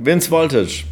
Vince 0.00 0.30
Voltage. 0.30 0.84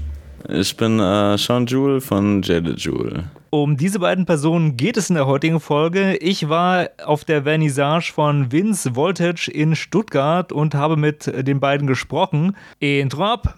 Ich 0.49 0.77
bin 0.77 0.99
äh, 0.99 1.39
Sean 1.39 1.65
Jewell 1.67 2.01
von 2.01 2.43
Jaded 2.43 2.81
Jewel. 2.81 3.31
Um 3.51 3.77
diese 3.77 4.01
beiden 4.01 4.27
Personen 4.27 4.77
geht 4.77 4.97
es 4.97 5.11
in 5.11 5.15
der 5.15 5.29
heutigen 5.29 5.61
Folge. 5.61 6.17
Ich 6.17 6.49
war 6.49 6.89
auf 7.05 7.25
der 7.25 7.45
Vernissage 7.45 8.13
von 8.13 8.51
Vince 8.51 8.97
Voltage 8.97 9.49
in 9.49 9.77
Stuttgart 9.77 10.51
und 10.51 10.75
habe 10.75 10.97
mit 10.97 11.33
den 11.47 11.61
beiden 11.61 11.87
gesprochen. 11.87 12.57
Intro 12.81 13.25
ab. 13.25 13.55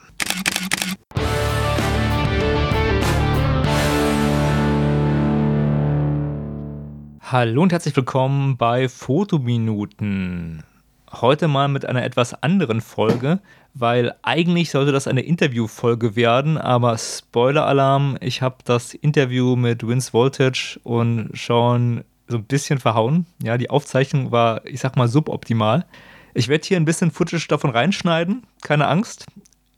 Hallo 7.23 7.63
und 7.63 7.73
herzlich 7.73 7.97
willkommen 7.97 8.59
bei 8.59 8.91
Fotominuten. 8.91 10.63
Heute 11.11 11.49
mal 11.49 11.69
mit 11.69 11.87
einer 11.87 12.05
etwas 12.05 12.43
anderen 12.43 12.83
Folge, 12.83 13.41
weil 13.79 14.15
eigentlich 14.23 14.71
sollte 14.71 14.93
das 14.93 15.07
eine 15.07 15.23
Interviewfolge 15.23 16.17
werden, 16.17 16.59
aber 16.59 16.99
Spoiler-Alarm, 16.99 18.19
ich 18.21 18.43
habe 18.43 18.57
das 18.65 18.95
Interview 18.95 19.57
mit 19.57 19.87
Vince 19.87 20.13
Voltage 20.13 20.81
und 20.83 21.31
Sean 21.35 22.05
so 22.27 22.39
ein 22.39 22.45
bisschen 22.45 22.79
verhauen. 22.79 23.27
Ja, 23.43 23.57
die 23.57 23.71
Aufzeichnung 23.71 24.33
war, 24.33 24.65
ich 24.67 24.81
sag 24.81 24.97
mal, 24.97 25.09
suboptimal. 25.09 25.87
Ich 26.35 26.49
werde 26.49 26.67
hier 26.67 26.77
ein 26.77 26.85
bisschen 26.85 27.11
Footage 27.11 27.47
davon 27.49 27.71
reinschneiden, 27.71 28.43
keine 28.63 28.89
Angst. 28.89 29.27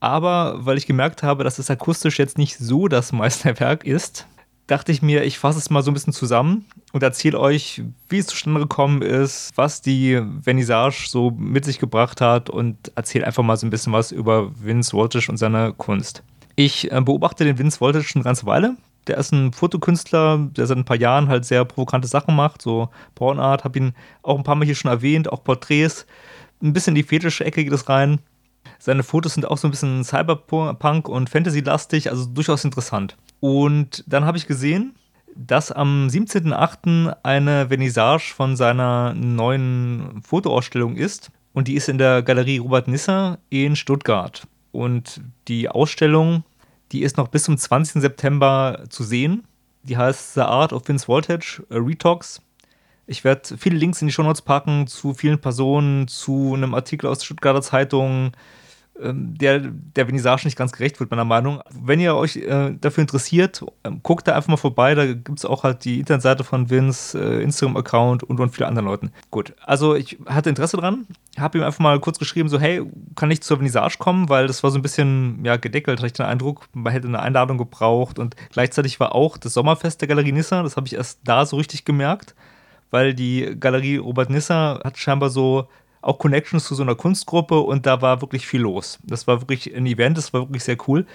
Aber 0.00 0.64
weil 0.64 0.78
ich 0.78 0.86
gemerkt 0.86 1.22
habe, 1.22 1.44
dass 1.44 1.58
es 1.58 1.70
akustisch 1.70 2.18
jetzt 2.18 2.38
nicht 2.38 2.56
so 2.56 2.88
das 2.88 3.12
Meisterwerk 3.12 3.84
ist, 3.84 4.26
dachte 4.70 4.92
ich 4.92 5.02
mir, 5.02 5.24
ich 5.24 5.38
fasse 5.38 5.58
es 5.58 5.68
mal 5.70 5.82
so 5.82 5.90
ein 5.90 5.94
bisschen 5.94 6.12
zusammen 6.12 6.64
und 6.92 7.02
erzähle 7.02 7.40
euch, 7.40 7.82
wie 8.08 8.18
es 8.18 8.26
zustande 8.26 8.60
gekommen 8.60 9.02
ist, 9.02 9.50
was 9.56 9.82
die 9.82 10.22
Vernissage 10.42 11.06
so 11.08 11.32
mit 11.32 11.64
sich 11.64 11.78
gebracht 11.78 12.20
hat 12.20 12.50
und 12.50 12.92
erzähle 12.94 13.26
einfach 13.26 13.42
mal 13.42 13.56
so 13.56 13.66
ein 13.66 13.70
bisschen 13.70 13.92
was 13.92 14.12
über 14.12 14.52
Vince 14.62 14.92
Voltage 14.92 15.30
und 15.30 15.38
seine 15.38 15.72
Kunst. 15.72 16.22
Ich 16.54 16.90
äh, 16.92 17.00
beobachte 17.00 17.44
den 17.44 17.58
Vince 17.58 17.80
Voltage 17.80 18.04
schon 18.04 18.20
eine 18.20 18.24
ganze 18.24 18.46
Weile. 18.46 18.76
Der 19.06 19.16
ist 19.16 19.32
ein 19.32 19.52
Fotokünstler, 19.52 20.38
der 20.38 20.66
seit 20.66 20.76
ein 20.76 20.84
paar 20.84 20.98
Jahren 20.98 21.28
halt 21.28 21.44
sehr 21.44 21.64
provokante 21.64 22.06
Sachen 22.06 22.36
macht, 22.36 22.62
so 22.62 22.90
Pornart, 23.14 23.64
habe 23.64 23.78
ihn 23.78 23.92
auch 24.22 24.36
ein 24.36 24.44
paar 24.44 24.54
Mal 24.54 24.66
hier 24.66 24.74
schon 24.74 24.90
erwähnt, 24.90 25.32
auch 25.32 25.42
Porträts. 25.42 26.06
Ein 26.62 26.72
bisschen 26.72 26.92
in 26.92 27.02
die 27.02 27.08
fetische 27.08 27.44
Ecke 27.44 27.64
geht 27.64 27.72
es 27.72 27.88
rein. 27.88 28.20
Seine 28.82 29.02
Fotos 29.02 29.34
sind 29.34 29.44
auch 29.44 29.58
so 29.58 29.68
ein 29.68 29.72
bisschen 29.72 30.04
Cyberpunk 30.04 31.06
und 31.06 31.28
Fantasy-lastig, 31.28 32.10
also 32.10 32.24
durchaus 32.24 32.64
interessant. 32.64 33.18
Und 33.38 34.02
dann 34.06 34.24
habe 34.24 34.38
ich 34.38 34.46
gesehen, 34.46 34.94
dass 35.36 35.70
am 35.70 36.08
17.08. 36.08 37.14
eine 37.22 37.68
Vernissage 37.68 38.32
von 38.34 38.56
seiner 38.56 39.12
neuen 39.12 40.22
Fotoausstellung 40.22 40.96
ist. 40.96 41.30
Und 41.52 41.68
die 41.68 41.74
ist 41.74 41.90
in 41.90 41.98
der 41.98 42.22
Galerie 42.22 42.56
Robert 42.56 42.88
Nisser 42.88 43.38
in 43.50 43.76
Stuttgart. 43.76 44.46
Und 44.72 45.20
die 45.46 45.68
Ausstellung, 45.68 46.44
die 46.92 47.02
ist 47.02 47.18
noch 47.18 47.28
bis 47.28 47.44
zum 47.44 47.58
20. 47.58 48.00
September 48.00 48.84
zu 48.88 49.04
sehen. 49.04 49.44
Die 49.82 49.98
heißt 49.98 50.34
The 50.34 50.42
Art 50.42 50.72
of 50.72 50.88
Vince 50.88 51.06
Voltage, 51.06 51.62
Retox. 51.70 52.40
Ich 53.06 53.24
werde 53.24 53.58
viele 53.58 53.76
Links 53.76 54.00
in 54.00 54.08
die 54.08 54.12
Show 54.12 54.22
Notes 54.22 54.40
packen 54.40 54.86
zu 54.86 55.12
vielen 55.12 55.38
Personen, 55.38 56.08
zu 56.08 56.54
einem 56.54 56.74
Artikel 56.74 57.08
aus 57.08 57.18
der 57.18 57.26
Stuttgarter 57.26 57.60
Zeitung, 57.60 58.32
der 59.02 59.60
der 59.60 60.06
Vernissage 60.06 60.44
nicht 60.44 60.56
ganz 60.56 60.72
gerecht 60.72 61.00
wird, 61.00 61.10
meiner 61.10 61.24
Meinung. 61.24 61.60
Wenn 61.70 62.00
ihr 62.00 62.14
euch 62.14 62.36
äh, 62.36 62.74
dafür 62.80 63.02
interessiert, 63.02 63.64
ähm, 63.84 64.00
guckt 64.02 64.28
da 64.28 64.34
einfach 64.34 64.48
mal 64.48 64.56
vorbei. 64.56 64.94
Da 64.94 65.06
gibt 65.06 65.38
es 65.38 65.44
auch 65.44 65.64
halt 65.64 65.84
die 65.84 66.00
Internetseite 66.00 66.44
von 66.44 66.70
Vince, 66.70 67.18
äh, 67.18 67.42
Instagram-Account 67.42 68.22
und, 68.22 68.40
und 68.40 68.50
viele 68.50 68.68
anderen 68.68 68.86
Leuten. 68.86 69.12
Gut, 69.30 69.54
also 69.64 69.94
ich 69.94 70.18
hatte 70.26 70.50
Interesse 70.50 70.76
dran, 70.76 71.06
habe 71.38 71.58
ihm 71.58 71.64
einfach 71.64 71.80
mal 71.80 71.98
kurz 72.00 72.18
geschrieben, 72.18 72.48
so 72.48 72.60
hey, 72.60 72.82
kann 73.16 73.30
ich 73.30 73.42
zur 73.42 73.56
Vernissage 73.56 73.96
kommen, 73.98 74.28
weil 74.28 74.46
das 74.46 74.62
war 74.62 74.70
so 74.70 74.78
ein 74.78 74.82
bisschen 74.82 75.44
ja, 75.44 75.56
gedeckelt, 75.56 75.98
hatte 75.98 76.06
ich 76.06 76.12
den 76.12 76.26
Eindruck, 76.26 76.68
man 76.72 76.92
hätte 76.92 77.08
eine 77.08 77.20
Einladung 77.20 77.58
gebraucht 77.58 78.18
und 78.18 78.36
gleichzeitig 78.52 79.00
war 79.00 79.14
auch 79.14 79.36
das 79.36 79.54
Sommerfest 79.54 80.00
der 80.00 80.08
Galerie 80.08 80.32
Nissa, 80.32 80.62
das 80.62 80.76
habe 80.76 80.86
ich 80.86 80.94
erst 80.94 81.20
da 81.24 81.46
so 81.46 81.56
richtig 81.56 81.84
gemerkt, 81.84 82.34
weil 82.90 83.14
die 83.14 83.56
Galerie 83.58 83.96
Robert 83.96 84.30
Nissa 84.30 84.80
hat 84.84 84.98
scheinbar 84.98 85.30
so 85.30 85.68
auch 86.02 86.18
Connections 86.18 86.64
zu 86.64 86.74
so 86.74 86.82
einer 86.82 86.94
Kunstgruppe 86.94 87.60
und 87.60 87.86
da 87.86 88.00
war 88.02 88.20
wirklich 88.20 88.46
viel 88.46 88.60
los. 88.62 88.98
Das 89.02 89.26
war 89.26 89.40
wirklich 89.42 89.74
ein 89.74 89.86
Event, 89.86 90.16
das 90.16 90.32
war 90.32 90.42
wirklich 90.42 90.64
sehr 90.64 90.76
cool. 90.88 91.06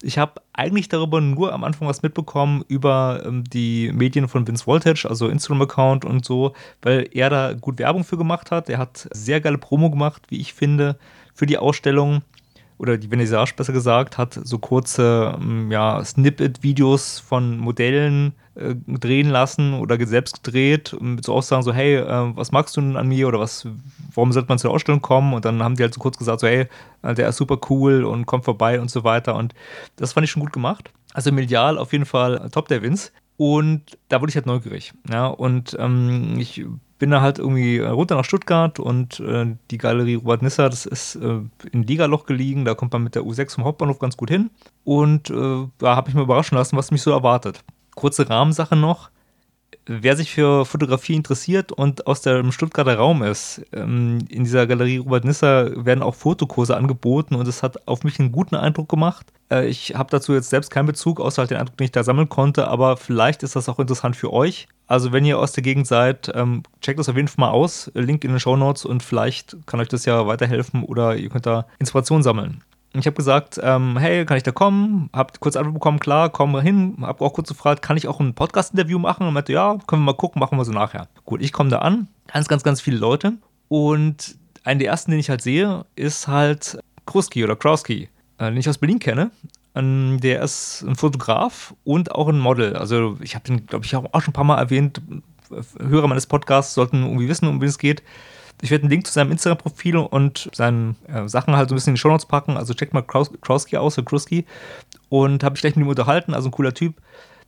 Ich 0.00 0.16
habe 0.16 0.40
eigentlich 0.52 0.88
darüber 0.88 1.20
nur 1.20 1.52
am 1.52 1.64
Anfang 1.64 1.88
was 1.88 2.02
mitbekommen 2.02 2.64
über 2.68 3.22
ähm, 3.26 3.42
die 3.44 3.90
Medien 3.92 4.28
von 4.28 4.46
Vince 4.46 4.66
Voltage, 4.66 5.08
also 5.08 5.28
Instagram-Account 5.28 6.04
und 6.04 6.24
so, 6.24 6.52
weil 6.82 7.08
er 7.12 7.30
da 7.30 7.52
gut 7.54 7.80
Werbung 7.80 8.04
für 8.04 8.16
gemacht 8.16 8.52
hat. 8.52 8.68
Er 8.68 8.78
hat 8.78 9.08
sehr 9.12 9.40
geile 9.40 9.58
Promo 9.58 9.90
gemacht, 9.90 10.22
wie 10.28 10.40
ich 10.40 10.54
finde, 10.54 10.98
für 11.34 11.46
die 11.46 11.58
Ausstellung 11.58 12.22
oder 12.78 12.96
die 12.96 13.08
Vernissage 13.08 13.54
besser 13.56 13.72
gesagt, 13.72 14.18
hat 14.18 14.38
so 14.42 14.58
kurze 14.58 15.36
ähm, 15.40 15.70
ja, 15.70 16.02
Snippet-Videos 16.04 17.18
von 17.18 17.58
Modellen 17.58 18.34
äh, 18.54 18.74
drehen 18.86 19.28
lassen 19.28 19.74
oder 19.74 20.04
selbst 20.06 20.42
gedreht, 20.42 20.96
mit 21.00 21.24
so 21.24 21.34
Aussagen 21.34 21.62
so, 21.62 21.72
hey, 21.72 21.96
äh, 21.96 22.36
was 22.36 22.52
magst 22.52 22.76
du 22.76 22.80
denn 22.80 22.96
an 22.96 23.08
mir 23.08 23.26
oder 23.28 23.40
was, 23.40 23.66
warum 24.18 24.32
sollte 24.32 24.48
man 24.48 24.58
zur 24.58 24.72
Ausstellung 24.72 25.00
kommen? 25.00 25.32
Und 25.32 25.44
dann 25.44 25.62
haben 25.62 25.76
die 25.76 25.82
halt 25.84 25.94
so 25.94 26.00
kurz 26.00 26.18
gesagt, 26.18 26.40
so, 26.40 26.48
hey, 26.48 26.66
äh, 27.02 27.14
der 27.14 27.28
ist 27.28 27.36
super 27.36 27.58
cool 27.70 28.04
und 28.04 28.26
kommt 28.26 28.44
vorbei 28.44 28.80
und 28.80 28.90
so 28.90 29.04
weiter. 29.04 29.36
Und 29.36 29.54
das 29.96 30.12
fand 30.12 30.24
ich 30.24 30.30
schon 30.30 30.42
gut 30.42 30.52
gemacht. 30.52 30.90
Also 31.14 31.30
medial 31.30 31.78
auf 31.78 31.92
jeden 31.92 32.04
Fall 32.04 32.50
top 32.50 32.66
der 32.68 32.82
Vince. 32.82 33.12
Und 33.36 33.96
da 34.08 34.20
wurde 34.20 34.30
ich 34.30 34.36
halt 34.36 34.46
neugierig. 34.46 34.92
Ja, 35.08 35.28
und 35.28 35.76
ähm, 35.78 36.34
ich 36.38 36.64
bin 36.98 37.10
da 37.10 37.20
halt 37.20 37.38
irgendwie 37.38 37.78
runter 37.78 38.16
nach 38.16 38.24
Stuttgart 38.24 38.80
und 38.80 39.20
äh, 39.20 39.54
die 39.70 39.78
Galerie 39.78 40.16
Robert 40.16 40.42
Nisser, 40.42 40.68
das 40.68 40.84
ist 40.84 41.14
äh, 41.14 41.40
in 41.70 41.84
Ligaloch 41.84 42.26
gelegen, 42.26 42.64
da 42.64 42.74
kommt 42.74 42.92
man 42.92 43.04
mit 43.04 43.14
der 43.14 43.22
U6 43.22 43.54
vom 43.54 43.64
Hauptbahnhof 43.64 44.00
ganz 44.00 44.16
gut 44.16 44.30
hin. 44.30 44.50
Und 44.82 45.30
äh, 45.30 45.68
da 45.78 45.94
habe 45.94 46.08
ich 46.08 46.16
mir 46.16 46.22
überraschen 46.22 46.58
lassen, 46.58 46.76
was 46.76 46.90
mich 46.90 47.02
so 47.02 47.12
erwartet. 47.12 47.62
Kurze 47.94 48.28
Rahmensache 48.28 48.74
noch. 48.74 49.10
Wer 49.90 50.16
sich 50.16 50.30
für 50.30 50.66
Fotografie 50.66 51.14
interessiert 51.14 51.72
und 51.72 52.06
aus 52.06 52.20
dem 52.20 52.52
Stuttgarter 52.52 52.96
Raum 52.96 53.22
ist, 53.22 53.62
ähm, 53.72 54.18
in 54.28 54.44
dieser 54.44 54.66
Galerie 54.66 54.98
Robert 54.98 55.24
Nisser 55.24 55.82
werden 55.82 56.02
auch 56.02 56.14
Fotokurse 56.14 56.76
angeboten 56.76 57.34
und 57.34 57.48
es 57.48 57.62
hat 57.62 57.88
auf 57.88 58.04
mich 58.04 58.20
einen 58.20 58.30
guten 58.30 58.54
Eindruck 58.54 58.90
gemacht. 58.90 59.32
Äh, 59.50 59.66
ich 59.66 59.94
habe 59.94 60.10
dazu 60.10 60.34
jetzt 60.34 60.50
selbst 60.50 60.70
keinen 60.70 60.84
Bezug, 60.84 61.20
außer 61.20 61.40
halt 61.40 61.50
den 61.50 61.56
Eindruck, 61.56 61.78
den 61.78 61.86
ich 61.86 61.92
da 61.92 62.04
sammeln 62.04 62.28
konnte, 62.28 62.68
aber 62.68 62.98
vielleicht 62.98 63.42
ist 63.42 63.56
das 63.56 63.70
auch 63.70 63.78
interessant 63.78 64.14
für 64.14 64.30
euch. 64.30 64.68
Also 64.86 65.12
wenn 65.12 65.24
ihr 65.24 65.38
aus 65.38 65.52
der 65.52 65.62
Gegend 65.62 65.86
seid, 65.86 66.30
ähm, 66.34 66.64
checkt 66.82 66.98
das 66.98 67.08
auf 67.08 67.16
jeden 67.16 67.28
Fall 67.28 67.46
mal 67.46 67.50
aus. 67.50 67.90
Link 67.94 68.24
in 68.24 68.30
den 68.32 68.40
Show 68.40 68.56
Notes 68.56 68.84
und 68.84 69.02
vielleicht 69.02 69.56
kann 69.64 69.80
euch 69.80 69.88
das 69.88 70.04
ja 70.04 70.26
weiterhelfen 70.26 70.82
oder 70.82 71.16
ihr 71.16 71.30
könnt 71.30 71.46
da 71.46 71.66
Inspiration 71.78 72.22
sammeln. 72.22 72.62
Ich 72.94 73.06
habe 73.06 73.16
gesagt, 73.16 73.60
ähm, 73.62 73.98
hey, 73.98 74.24
kann 74.24 74.38
ich 74.38 74.42
da 74.42 74.50
kommen? 74.50 75.10
Hab 75.12 75.38
kurz 75.40 75.56
Antwort 75.56 75.74
bekommen, 75.74 76.00
klar, 76.00 76.30
komm 76.30 76.52
mal 76.52 76.62
hin. 76.62 76.96
Hab 77.02 77.20
auch 77.20 77.34
kurz 77.34 77.48
gefragt, 77.48 77.82
kann 77.82 77.96
ich 77.96 78.08
auch 78.08 78.18
ein 78.18 78.34
Podcast-Interview 78.34 78.98
machen? 78.98 79.26
Und 79.26 79.34
meinte, 79.34 79.52
ja, 79.52 79.76
können 79.86 80.02
wir 80.02 80.12
mal 80.12 80.16
gucken, 80.16 80.40
machen 80.40 80.56
wir 80.56 80.64
so 80.64 80.72
nachher. 80.72 81.08
Gut, 81.24 81.42
ich 81.42 81.52
komme 81.52 81.68
da 81.70 81.80
an, 81.80 82.08
ganz, 82.32 82.48
ganz, 82.48 82.62
ganz 82.62 82.80
viele 82.80 82.96
Leute. 82.96 83.34
Und 83.68 84.36
einen 84.64 84.80
der 84.80 84.88
ersten, 84.88 85.10
den 85.10 85.20
ich 85.20 85.28
halt 85.28 85.42
sehe, 85.42 85.84
ist 85.96 86.28
halt 86.28 86.78
Kruski 87.04 87.44
oder 87.44 87.56
Krauski, 87.56 88.08
äh, 88.38 88.46
den 88.46 88.56
ich 88.56 88.68
aus 88.68 88.78
Berlin 88.78 88.98
kenne. 88.98 89.30
Ähm, 89.74 90.18
der 90.22 90.42
ist 90.42 90.82
ein 90.82 90.96
Fotograf 90.96 91.74
und 91.84 92.12
auch 92.12 92.28
ein 92.28 92.38
Model. 92.38 92.74
Also 92.74 93.18
ich 93.20 93.34
habe 93.34 93.44
den, 93.44 93.66
glaube 93.66 93.84
ich, 93.84 93.94
auch 93.94 94.02
schon 94.22 94.30
ein 94.30 94.32
paar 94.32 94.44
Mal 94.44 94.58
erwähnt. 94.58 95.00
Hörer 95.78 96.08
meines 96.08 96.26
Podcasts 96.26 96.74
sollten 96.74 97.02
irgendwie 97.02 97.28
wissen, 97.28 97.48
um 97.48 97.60
wen 97.60 97.68
es 97.68 97.78
geht. 97.78 98.02
Ich 98.60 98.70
werde 98.70 98.82
einen 98.82 98.90
Link 98.90 99.06
zu 99.06 99.12
seinem 99.12 99.32
Instagram-Profil 99.32 99.96
und 99.96 100.50
seinen 100.52 100.96
äh, 101.06 101.28
Sachen 101.28 101.56
halt 101.56 101.68
so 101.68 101.74
ein 101.74 101.76
bisschen 101.76 101.92
in 101.92 101.94
die 101.94 102.00
Show 102.00 102.08
Notes 102.08 102.26
packen. 102.26 102.56
Also 102.56 102.74
checkt 102.74 102.94
mal 102.94 103.02
Krauski 103.02 103.76
aus, 103.76 103.98
oder 103.98 104.04
Kruski. 104.04 104.44
Und 105.08 105.44
habe 105.44 105.56
ich 105.56 105.60
gleich 105.60 105.76
mit 105.76 105.84
ihm 105.84 105.88
unterhalten. 105.88 106.34
Also 106.34 106.48
ein 106.48 106.52
cooler 106.52 106.74
Typ, 106.74 106.94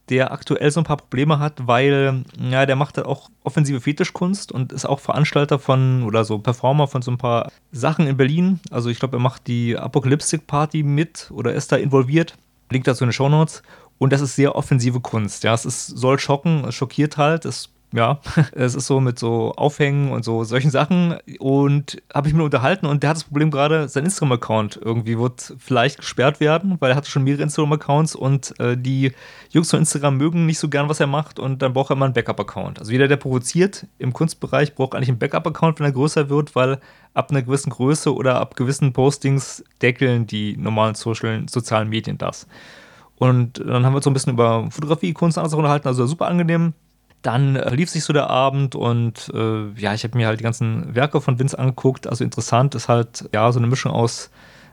der 0.09 0.33
aktuell 0.33 0.71
so 0.71 0.81
ein 0.81 0.85
paar 0.85 0.97
Probleme 0.97 1.39
hat, 1.39 1.67
weil 1.67 2.25
ja, 2.39 2.67
der 2.67 2.77
macht 2.77 2.97
halt 2.97 3.07
auch 3.07 3.31
offensive 3.45 3.81
Fetischkunst 3.81 4.53
und 4.53 4.73
ist 4.73 4.85
auch 4.85 5.01
Veranstalter 5.01 5.59
von 5.59 6.03
oder 6.03 6.25
so 6.25 6.39
Performer 6.39 6.89
von 6.89 7.03
so 7.03 7.11
ein 7.11 7.19
paar 7.19 7.51
Sachen 7.73 8.07
in 8.07 8.17
Berlin. 8.17 8.61
Also 8.71 8.89
ich 8.89 8.99
glaube, 8.99 9.17
er 9.17 9.21
macht 9.21 9.47
die 9.47 9.77
Apocalyptic 9.77 10.47
Party 10.47 10.83
mit 10.83 11.31
oder 11.33 11.53
ist 11.53 11.73
da 11.73 11.77
involviert. 11.77 12.37
Link 12.71 12.85
dazu 12.85 13.05
in 13.05 13.09
den 13.09 13.15
Show 13.15 13.29
Notes. 13.29 13.63
Und 13.99 14.13
das 14.13 14.21
ist 14.21 14.35
sehr 14.35 14.57
offensive 14.57 15.01
Kunst. 15.01 15.45
Ja, 15.45 15.53
es 15.53 15.67
ist, 15.67 15.87
soll 15.87 16.19
schocken, 16.19 16.65
es 16.65 16.75
schockiert 16.75 17.17
halt, 17.17 17.45
es 17.45 17.69
ja, 17.93 18.21
es 18.53 18.75
ist 18.75 18.87
so 18.87 19.01
mit 19.01 19.19
so 19.19 19.53
Aufhängen 19.57 20.13
und 20.13 20.25
so 20.25 20.45
solchen 20.45 20.71
Sachen. 20.71 21.17
Und 21.39 22.01
habe 22.15 22.29
ich 22.29 22.35
mir 22.35 22.45
unterhalten 22.45 22.87
und 22.87 23.03
der 23.03 23.11
hat 23.11 23.17
das 23.17 23.25
Problem 23.25 23.51
gerade, 23.51 23.89
sein 23.89 24.05
Instagram-Account 24.05 24.81
irgendwie 24.83 25.19
wird 25.19 25.55
vielleicht 25.59 25.99
gesperrt 25.99 26.41
werden, 26.41 26.77
weil 26.81 26.93
er 26.93 26.97
hat 26.97 27.07
schon 27.07 27.25
mehrere 27.25 27.43
Instagram-Accounts 27.43 28.15
und 28.15 28.59
äh, 28.61 28.77
die 28.77 29.13
Jungs 29.51 29.71
von 29.71 29.81
Instagram 29.81 30.17
mögen 30.17 30.47
nicht 30.47 30.59
so 30.59 30.69
gern, 30.69 30.89
was 30.89 31.01
er 31.01 31.07
macht 31.07 31.39
und 31.39 31.63
dann 31.63 31.73
braucht 31.73 31.91
er 31.91 31.97
immer 31.97 32.05
einen 32.05 32.15
Backup-Account. 32.15 32.79
Also 32.79 32.93
jeder, 32.93 33.09
der 33.09 33.17
provoziert 33.17 33.87
im 33.99 34.13
Kunstbereich, 34.13 34.75
braucht 34.75 34.95
eigentlich 34.95 35.09
einen 35.09 35.19
Backup-Account, 35.19 35.81
wenn 35.81 35.87
er 35.87 35.93
größer 35.93 36.29
wird, 36.29 36.55
weil 36.55 36.81
ab 37.15 37.31
einer 37.31 37.43
gewissen 37.43 37.71
Größe 37.71 38.15
oder 38.15 38.41
ab 38.41 38.55
gewissen 38.55 38.93
Postings 38.93 39.65
deckeln 39.83 40.27
die 40.27 40.57
normalen 40.57 40.95
Social, 40.95 41.45
sozialen 41.49 41.89
Medien 41.89 42.19
das. 42.19 42.47
Und 43.17 43.59
dann 43.59 43.85
haben 43.85 43.93
wir 43.93 43.97
uns 43.97 44.05
so 44.05 44.11
ein 44.11 44.15
bisschen 44.15 44.33
über 44.33 44.71
Fotografie, 44.71 45.13
Kunst 45.13 45.37
und 45.37 45.43
alles 45.43 45.55
unterhalten, 45.55 45.89
also 45.89 46.07
super 46.07 46.29
angenehm 46.29 46.73
dann 47.23 47.57
äh, 47.57 47.75
lief 47.75 47.91
sich 47.91 48.05
so 48.05 48.13
der 48.13 48.31
Abend 48.31 48.75
und 48.75 49.31
äh, 49.35 49.69
ja, 49.77 49.95
ich 49.95 50.05
habe 50.05 50.17
mir 50.17 50.27
halt 50.27 50.41
die 50.41 50.45
ganzen 50.45 50.95
Werke 50.95 51.21
von 51.21 51.39
Vince 51.39 51.59
angeguckt. 51.59 52.07
Also 52.07 52.25
interessant 52.25 52.75
ist 52.75 52.89
halt 52.89 53.29
ja 53.33 53.51
so 53.53 53.59
eine 53.59 53.67
Mischung 53.67 53.93
aus 53.93 54.31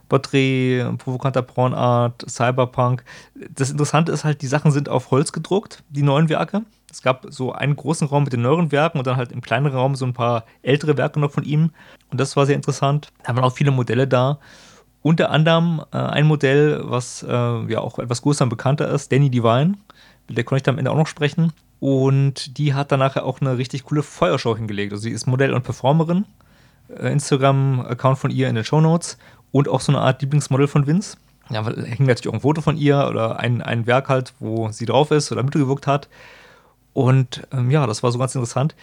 Porträt, 0.09 0.85
provokanter 0.97 1.41
Pornart, 1.41 2.23
Cyberpunk. 2.29 3.03
Das 3.53 3.69
Interessante 3.69 4.11
ist 4.11 4.23
halt, 4.23 4.41
die 4.41 4.47
Sachen 4.47 4.71
sind 4.71 4.88
auf 4.88 5.11
Holz 5.11 5.31
gedruckt, 5.31 5.83
die 5.89 6.01
neuen 6.01 6.29
Werke. 6.29 6.61
Es 6.89 7.01
gab 7.01 7.25
so 7.29 7.51
einen 7.51 7.75
großen 7.75 8.07
Raum 8.07 8.23
mit 8.23 8.31
den 8.31 8.41
neueren 8.41 8.71
Werken 8.71 8.97
und 8.97 9.07
dann 9.07 9.17
halt 9.17 9.33
im 9.33 9.41
kleineren 9.41 9.77
Raum 9.77 9.95
so 9.95 10.05
ein 10.05 10.13
paar 10.13 10.45
ältere 10.61 10.97
Werke 10.97 11.19
noch 11.19 11.31
von 11.31 11.43
ihm. 11.43 11.71
Und 12.09 12.19
das 12.19 12.38
war 12.38 12.45
sehr 12.45 12.55
interessant. 12.55 13.09
Da 13.23 13.35
waren 13.35 13.43
auch 13.43 13.53
viele 13.53 13.71
Modelle 13.71 14.07
da. 14.07 14.39
Unter 15.01 15.29
anderem 15.29 15.81
äh, 15.91 15.97
ein 15.97 16.25
Modell, 16.25 16.81
was 16.85 17.23
äh, 17.23 17.71
ja 17.71 17.79
auch 17.79 18.00
etwas 18.00 18.21
größer 18.21 18.43
und 18.43 18.50
bekannter 18.50 18.89
ist, 18.89 19.11
Danny 19.11 19.29
Divine. 19.29 19.75
Mit 20.27 20.38
der 20.38 20.43
konnte 20.45 20.57
ich 20.57 20.63
dann 20.63 20.75
am 20.75 20.79
Ende 20.79 20.91
auch 20.91 20.97
noch 20.97 21.07
sprechen. 21.07 21.51
Und 21.79 22.57
die 22.57 22.74
hat 22.74 22.91
dann 22.91 23.00
nachher 23.00 23.25
auch 23.25 23.39
eine 23.39 23.57
richtig 23.57 23.83
coole 23.83 24.03
Feuershow 24.03 24.56
hingelegt. 24.56 24.94
Also 24.94 25.03
sie 25.03 25.12
ist 25.12 25.27
Modell 25.27 25.53
und 25.53 25.63
Performerin. 25.63 26.25
Äh, 26.89 27.12
Instagram-Account 27.12 28.18
von 28.18 28.31
ihr 28.31 28.50
in 28.50 28.56
den 28.56 28.63
Show 28.63 28.81
Notes 28.81 29.18
und 29.51 29.69
auch 29.69 29.81
so 29.81 29.91
eine 29.91 30.01
Art 30.01 30.21
Lieblingsmodel 30.21 30.68
von 30.68 30.88
Vince. 30.88 31.18
Ja, 31.50 31.65
hängt 31.65 32.00
natürlich 32.01 32.27
auch 32.27 32.33
ein 32.33 32.41
Foto 32.41 32.62
von 32.62 32.77
ihr 32.77 33.07
oder 33.09 33.39
ein, 33.39 33.62
ein 33.62 33.88
Werk 33.88 34.09
halt, 34.09 34.33
wo 34.39 34.69
sie 34.69 34.85
drauf 34.85 35.12
ist 35.12 35.31
oder 35.31 35.44
mitgewirkt 35.44 35.88
hat. 35.88 36.09
Und 36.94 37.47
ähm, 37.51 37.71
ja, 37.71 37.85
das 37.88 38.03
war 38.03 38.12
so 38.12 38.19
ganz 38.19 38.35
interessant. 38.35 38.75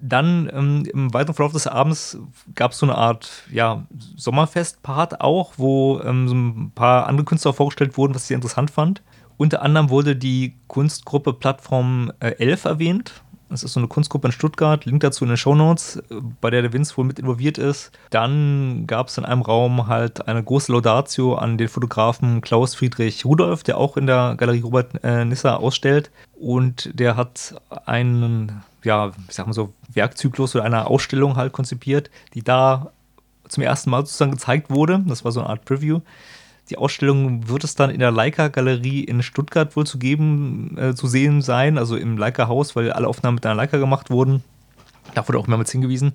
Dann 0.00 0.50
ähm, 0.52 0.84
im 0.92 1.12
weiteren 1.12 1.34
Verlauf 1.34 1.52
des 1.52 1.66
Abends 1.66 2.18
gab 2.54 2.72
es 2.72 2.78
so 2.78 2.86
eine 2.86 2.96
Art 2.96 3.44
ja, 3.52 3.84
Sommerfest-Part 4.16 5.20
auch, 5.20 5.52
wo 5.58 6.00
ähm, 6.00 6.26
so 6.26 6.34
ein 6.34 6.72
paar 6.74 7.06
andere 7.06 7.26
Künstler 7.26 7.52
vorgestellt 7.52 7.96
wurden, 7.96 8.14
was 8.14 8.24
ich 8.24 8.34
interessant 8.34 8.70
fand. 8.70 9.02
Unter 9.40 9.62
anderem 9.62 9.88
wurde 9.88 10.16
die 10.16 10.52
Kunstgruppe 10.66 11.32
Plattform 11.32 12.12
äh, 12.20 12.32
11 12.32 12.66
erwähnt. 12.66 13.22
Das 13.48 13.62
ist 13.62 13.72
so 13.72 13.80
eine 13.80 13.88
Kunstgruppe 13.88 14.28
in 14.28 14.32
Stuttgart, 14.32 14.84
Link 14.84 15.00
dazu 15.00 15.24
in 15.24 15.30
den 15.30 15.38
Show 15.38 15.54
Notes, 15.54 16.02
bei 16.42 16.50
der 16.50 16.60
der 16.60 16.74
Vince 16.74 16.94
wohl 16.98 17.06
mit 17.06 17.18
involviert 17.18 17.56
ist. 17.56 17.90
Dann 18.10 18.86
gab 18.86 19.08
es 19.08 19.16
in 19.16 19.24
einem 19.24 19.40
Raum 19.40 19.86
halt 19.86 20.28
eine 20.28 20.44
große 20.44 20.70
Laudatio 20.70 21.36
an 21.36 21.56
den 21.56 21.68
Fotografen 21.68 22.42
Klaus 22.42 22.74
Friedrich 22.74 23.24
Rudolf, 23.24 23.62
der 23.62 23.78
auch 23.78 23.96
in 23.96 24.06
der 24.06 24.34
Galerie 24.36 24.60
Robert 24.60 25.02
äh, 25.02 25.24
Nisser 25.24 25.60
ausstellt. 25.60 26.10
Und 26.38 26.90
der 26.92 27.16
hat 27.16 27.54
einen, 27.86 28.60
ja, 28.84 29.12
ich 29.26 29.34
sag 29.34 29.46
mal 29.46 29.54
so, 29.54 29.72
Werkzyklus 29.90 30.54
oder 30.54 30.64
eine 30.64 30.86
Ausstellung 30.86 31.36
halt 31.36 31.54
konzipiert, 31.54 32.10
die 32.34 32.42
da 32.42 32.92
zum 33.48 33.62
ersten 33.62 33.88
Mal 33.88 34.04
sozusagen 34.04 34.32
gezeigt 34.32 34.68
wurde. 34.68 35.02
Das 35.06 35.24
war 35.24 35.32
so 35.32 35.40
eine 35.40 35.48
Art 35.48 35.64
Preview. 35.64 36.02
Die 36.70 36.78
Ausstellung 36.78 37.48
wird 37.48 37.64
es 37.64 37.74
dann 37.74 37.90
in 37.90 37.98
der 37.98 38.12
Leica-Galerie 38.12 39.02
in 39.02 39.22
Stuttgart 39.22 39.74
wohl 39.76 39.86
zu 39.86 39.98
geben, 39.98 40.76
äh, 40.78 40.94
zu 40.94 41.08
sehen 41.08 41.42
sein, 41.42 41.78
also 41.78 41.96
im 41.96 42.16
Leica-Haus, 42.16 42.76
weil 42.76 42.92
alle 42.92 43.08
Aufnahmen 43.08 43.34
mit 43.36 43.46
einer 43.46 43.56
Leica 43.56 43.78
gemacht 43.78 44.08
wurden. 44.08 44.44
Da 45.14 45.26
wurde 45.26 45.38
auch 45.38 45.48
mehrmals 45.48 45.72
hingewiesen. 45.72 46.12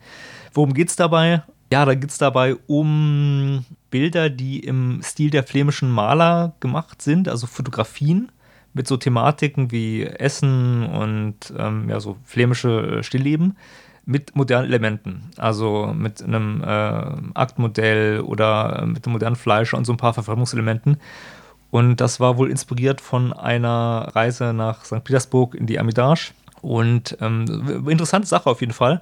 Worum 0.53 0.73
geht 0.73 0.89
es 0.89 0.95
dabei? 0.95 1.43
Ja, 1.73 1.83
da 1.83 1.93
geht 1.93 2.09
es 2.09 2.17
dabei 2.17 2.55
um 2.67 3.65
Bilder, 3.89 4.29
die 4.29 4.59
im 4.59 5.01
Stil 5.03 5.29
der 5.29 5.43
flämischen 5.43 5.91
Maler 5.91 6.53
gemacht 6.61 7.01
sind, 7.01 7.27
also 7.27 7.47
Fotografien 7.47 8.31
mit 8.73 8.87
so 8.87 8.95
Thematiken 8.95 9.71
wie 9.71 10.03
Essen 10.03 10.85
und 10.85 11.53
ähm, 11.57 11.89
ja, 11.89 11.99
so 11.99 12.17
flämische 12.23 13.03
Stillleben 13.03 13.57
mit 14.05 14.35
modernen 14.35 14.67
Elementen. 14.67 15.31
Also 15.37 15.93
mit 15.95 16.21
einem 16.21 16.61
äh, 16.61 16.67
Aktmodell 17.33 18.21
oder 18.21 18.85
mit 18.85 19.05
einem 19.05 19.13
modernen 19.13 19.35
Fleisch 19.35 19.73
und 19.73 19.85
so 19.85 19.93
ein 19.93 19.97
paar 19.97 20.13
Verfremdungselementen. 20.13 20.97
Und 21.71 21.97
das 21.97 22.19
war 22.19 22.37
wohl 22.37 22.51
inspiriert 22.51 23.01
von 23.01 23.33
einer 23.33 24.11
Reise 24.13 24.53
nach 24.53 24.85
St. 24.85 25.03
Petersburg 25.03 25.55
in 25.55 25.65
die 25.65 25.79
Amidage. 25.79 26.33
Und 26.61 27.17
ähm, 27.19 27.87
interessante 27.89 28.27
Sache 28.27 28.49
auf 28.49 28.61
jeden 28.61 28.73
Fall. 28.73 29.01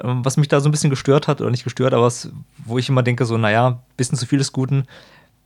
Ähm, 0.00 0.24
was 0.24 0.36
mich 0.36 0.48
da 0.48 0.60
so 0.60 0.68
ein 0.68 0.72
bisschen 0.72 0.90
gestört 0.90 1.26
hat, 1.28 1.40
oder 1.40 1.50
nicht 1.50 1.64
gestört, 1.64 1.94
aber 1.94 2.04
was, 2.04 2.30
wo 2.64 2.78
ich 2.78 2.88
immer 2.88 3.02
denke, 3.02 3.24
so, 3.24 3.38
naja, 3.38 3.80
bisschen 3.96 4.18
zu 4.18 4.26
viel 4.26 4.38
des 4.38 4.52
Guten. 4.52 4.86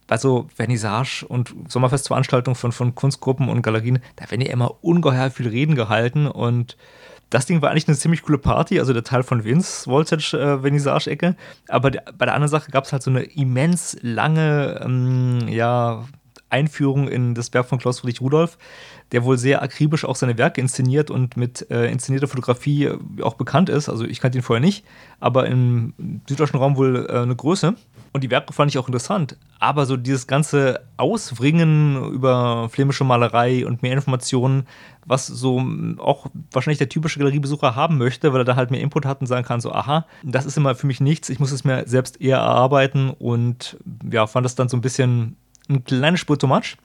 Also 0.09 0.49
Vernissage 0.55 1.25
und 1.27 1.55
Sommerfestveranstaltungen 1.69 2.57
von, 2.57 2.73
von 2.73 2.95
Kunstgruppen 2.97 3.49
und 3.49 3.63
Galerien, 3.63 4.01
da 4.17 4.29
werden 4.29 4.41
ja 4.41 4.53
immer 4.53 4.83
ungeheuer 4.83 5.31
viel 5.31 5.49
Reden 5.49 5.77
gehalten 5.77 6.27
und 6.27 6.77
das 7.31 7.47
Ding 7.47 7.63
war 7.63 7.71
eigentlich 7.71 7.89
eine 7.89 7.97
ziemlich 7.97 8.23
coole 8.23 8.39
Party, 8.39 8.79
also 8.79 8.93
der 8.93 9.05
Teil 9.05 9.23
von 9.23 9.45
Vince 9.45 9.89
Voltage 9.89 10.37
äh, 10.37 10.61
Vernissage-Ecke. 10.61 11.37
Aber 11.69 11.91
bei 11.91 12.27
der 12.27 12.35
anderen 12.35 12.51
Sache 12.51 12.71
gab 12.71 12.85
es 12.85 12.93
halt 12.93 13.03
so 13.03 13.11
eine 13.11 13.23
immens 13.23 13.97
lange 14.03 14.81
ähm, 14.85 15.47
ja, 15.49 16.05
Einführung 16.51 17.09
in 17.09 17.35
das 17.35 17.55
Werk 17.55 17.67
von 17.67 17.79
Klaus 17.79 18.01
Friedrich 18.01 18.21
Rudolf, 18.21 18.59
der 19.13 19.25
wohl 19.25 19.39
sehr 19.39 19.63
akribisch 19.63 20.05
auch 20.05 20.17
seine 20.17 20.37
Werke 20.39 20.61
inszeniert 20.61 21.11
und 21.11 21.37
mit 21.37 21.71
äh, 21.71 21.91
inszenierter 21.91 22.29
Fotografie 22.29 22.87
äh, 22.87 22.99
auch 23.23 23.35
bekannt 23.35 23.69
ist. 23.69 23.89
Also 23.89 24.05
ich 24.05 24.21
kannte 24.21 24.39
ihn 24.39 24.43
vorher 24.43 24.61
nicht, 24.61 24.85
aber 25.21 25.47
im 25.47 25.95
süddeutschen 26.29 26.59
Raum 26.59 26.77
wohl 26.77 27.07
äh, 27.09 27.19
eine 27.19 27.37
Größe. 27.37 27.75
Und 28.13 28.25
die 28.25 28.31
Werke 28.31 28.53
fand 28.53 28.71
ich 28.71 28.79
auch 28.79 28.89
interessant. 28.89 29.37
Aber 29.61 29.87
so 29.87 29.97
dieses 29.97 30.27
ganze 30.27 30.81
Auswringen 30.97 32.13
über 32.13 32.69
flämische 32.69 33.05
Malerei 33.05 33.65
und 33.65 33.83
mehr 33.83 33.93
Informationen, 33.93 34.67
was 35.07 35.29
so 35.29 35.65
auch 35.99 36.27
wahrscheinlich 36.51 36.79
der 36.79 36.89
typische 36.89 37.21
Galeriebesucher 37.21 37.77
haben 37.77 37.99
möchte, 37.99 38.33
weil 38.33 38.41
er 38.41 38.45
da 38.45 38.57
halt 38.57 38.73
mehr 38.73 38.81
Input 38.81 39.07
hat 39.07 39.21
und 39.21 39.29
sagen 39.29 39.47
kann, 39.47 39.61
so, 39.61 39.73
aha, 39.73 40.07
das 40.25 40.45
ist 40.45 40.57
immer 40.57 40.75
für 40.75 40.89
mich 40.89 41.01
nichts, 41.01 41.29
ich 41.29 41.39
muss 41.39 41.53
es 41.53 41.63
mir 41.63 41.87
selbst 41.87 42.21
eher 42.21 42.39
erarbeiten 42.39 43.11
und 43.11 43.77
ja, 44.11 44.27
fand 44.27 44.45
das 44.45 44.57
dann 44.57 44.69
so 44.69 44.77
ein 44.77 44.81
bisschen 44.81 45.37
ein 45.69 45.85
kleines 45.85 46.21
Spur 46.21 46.39
too 46.39 46.49
much. 46.49 46.77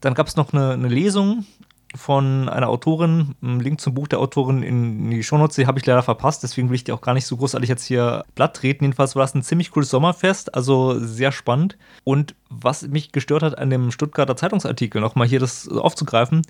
Dann 0.00 0.14
gab 0.14 0.28
es 0.28 0.36
noch 0.36 0.52
eine, 0.52 0.72
eine 0.72 0.88
Lesung 0.88 1.44
von 1.94 2.48
einer 2.48 2.68
Autorin, 2.68 3.34
ein 3.42 3.60
Link 3.60 3.80
zum 3.80 3.94
Buch 3.94 4.08
der 4.08 4.18
Autorin 4.18 4.62
in 4.62 5.10
die 5.10 5.22
Shownotes, 5.22 5.66
habe 5.66 5.78
ich 5.78 5.86
leider 5.86 6.02
verpasst, 6.02 6.42
deswegen 6.42 6.68
will 6.68 6.74
ich 6.76 6.84
die 6.84 6.92
auch 6.92 7.00
gar 7.00 7.14
nicht 7.14 7.26
so 7.26 7.36
großartig 7.36 7.68
jetzt 7.68 7.84
hier 7.84 8.24
blatt 8.34 8.56
treten. 8.56 8.84
Jedenfalls 8.84 9.16
war 9.16 9.22
das 9.22 9.34
ein 9.34 9.42
ziemlich 9.42 9.70
cooles 9.70 9.90
Sommerfest, 9.90 10.54
also 10.54 10.98
sehr 10.98 11.32
spannend. 11.32 11.78
Und 12.04 12.34
was 12.50 12.86
mich 12.88 13.12
gestört 13.12 13.42
hat 13.42 13.58
an 13.58 13.70
dem 13.70 13.90
Stuttgarter 13.92 14.36
Zeitungsartikel, 14.36 15.00
nochmal 15.00 15.28
hier 15.28 15.40
das 15.40 15.68
aufzugreifen, 15.68 16.42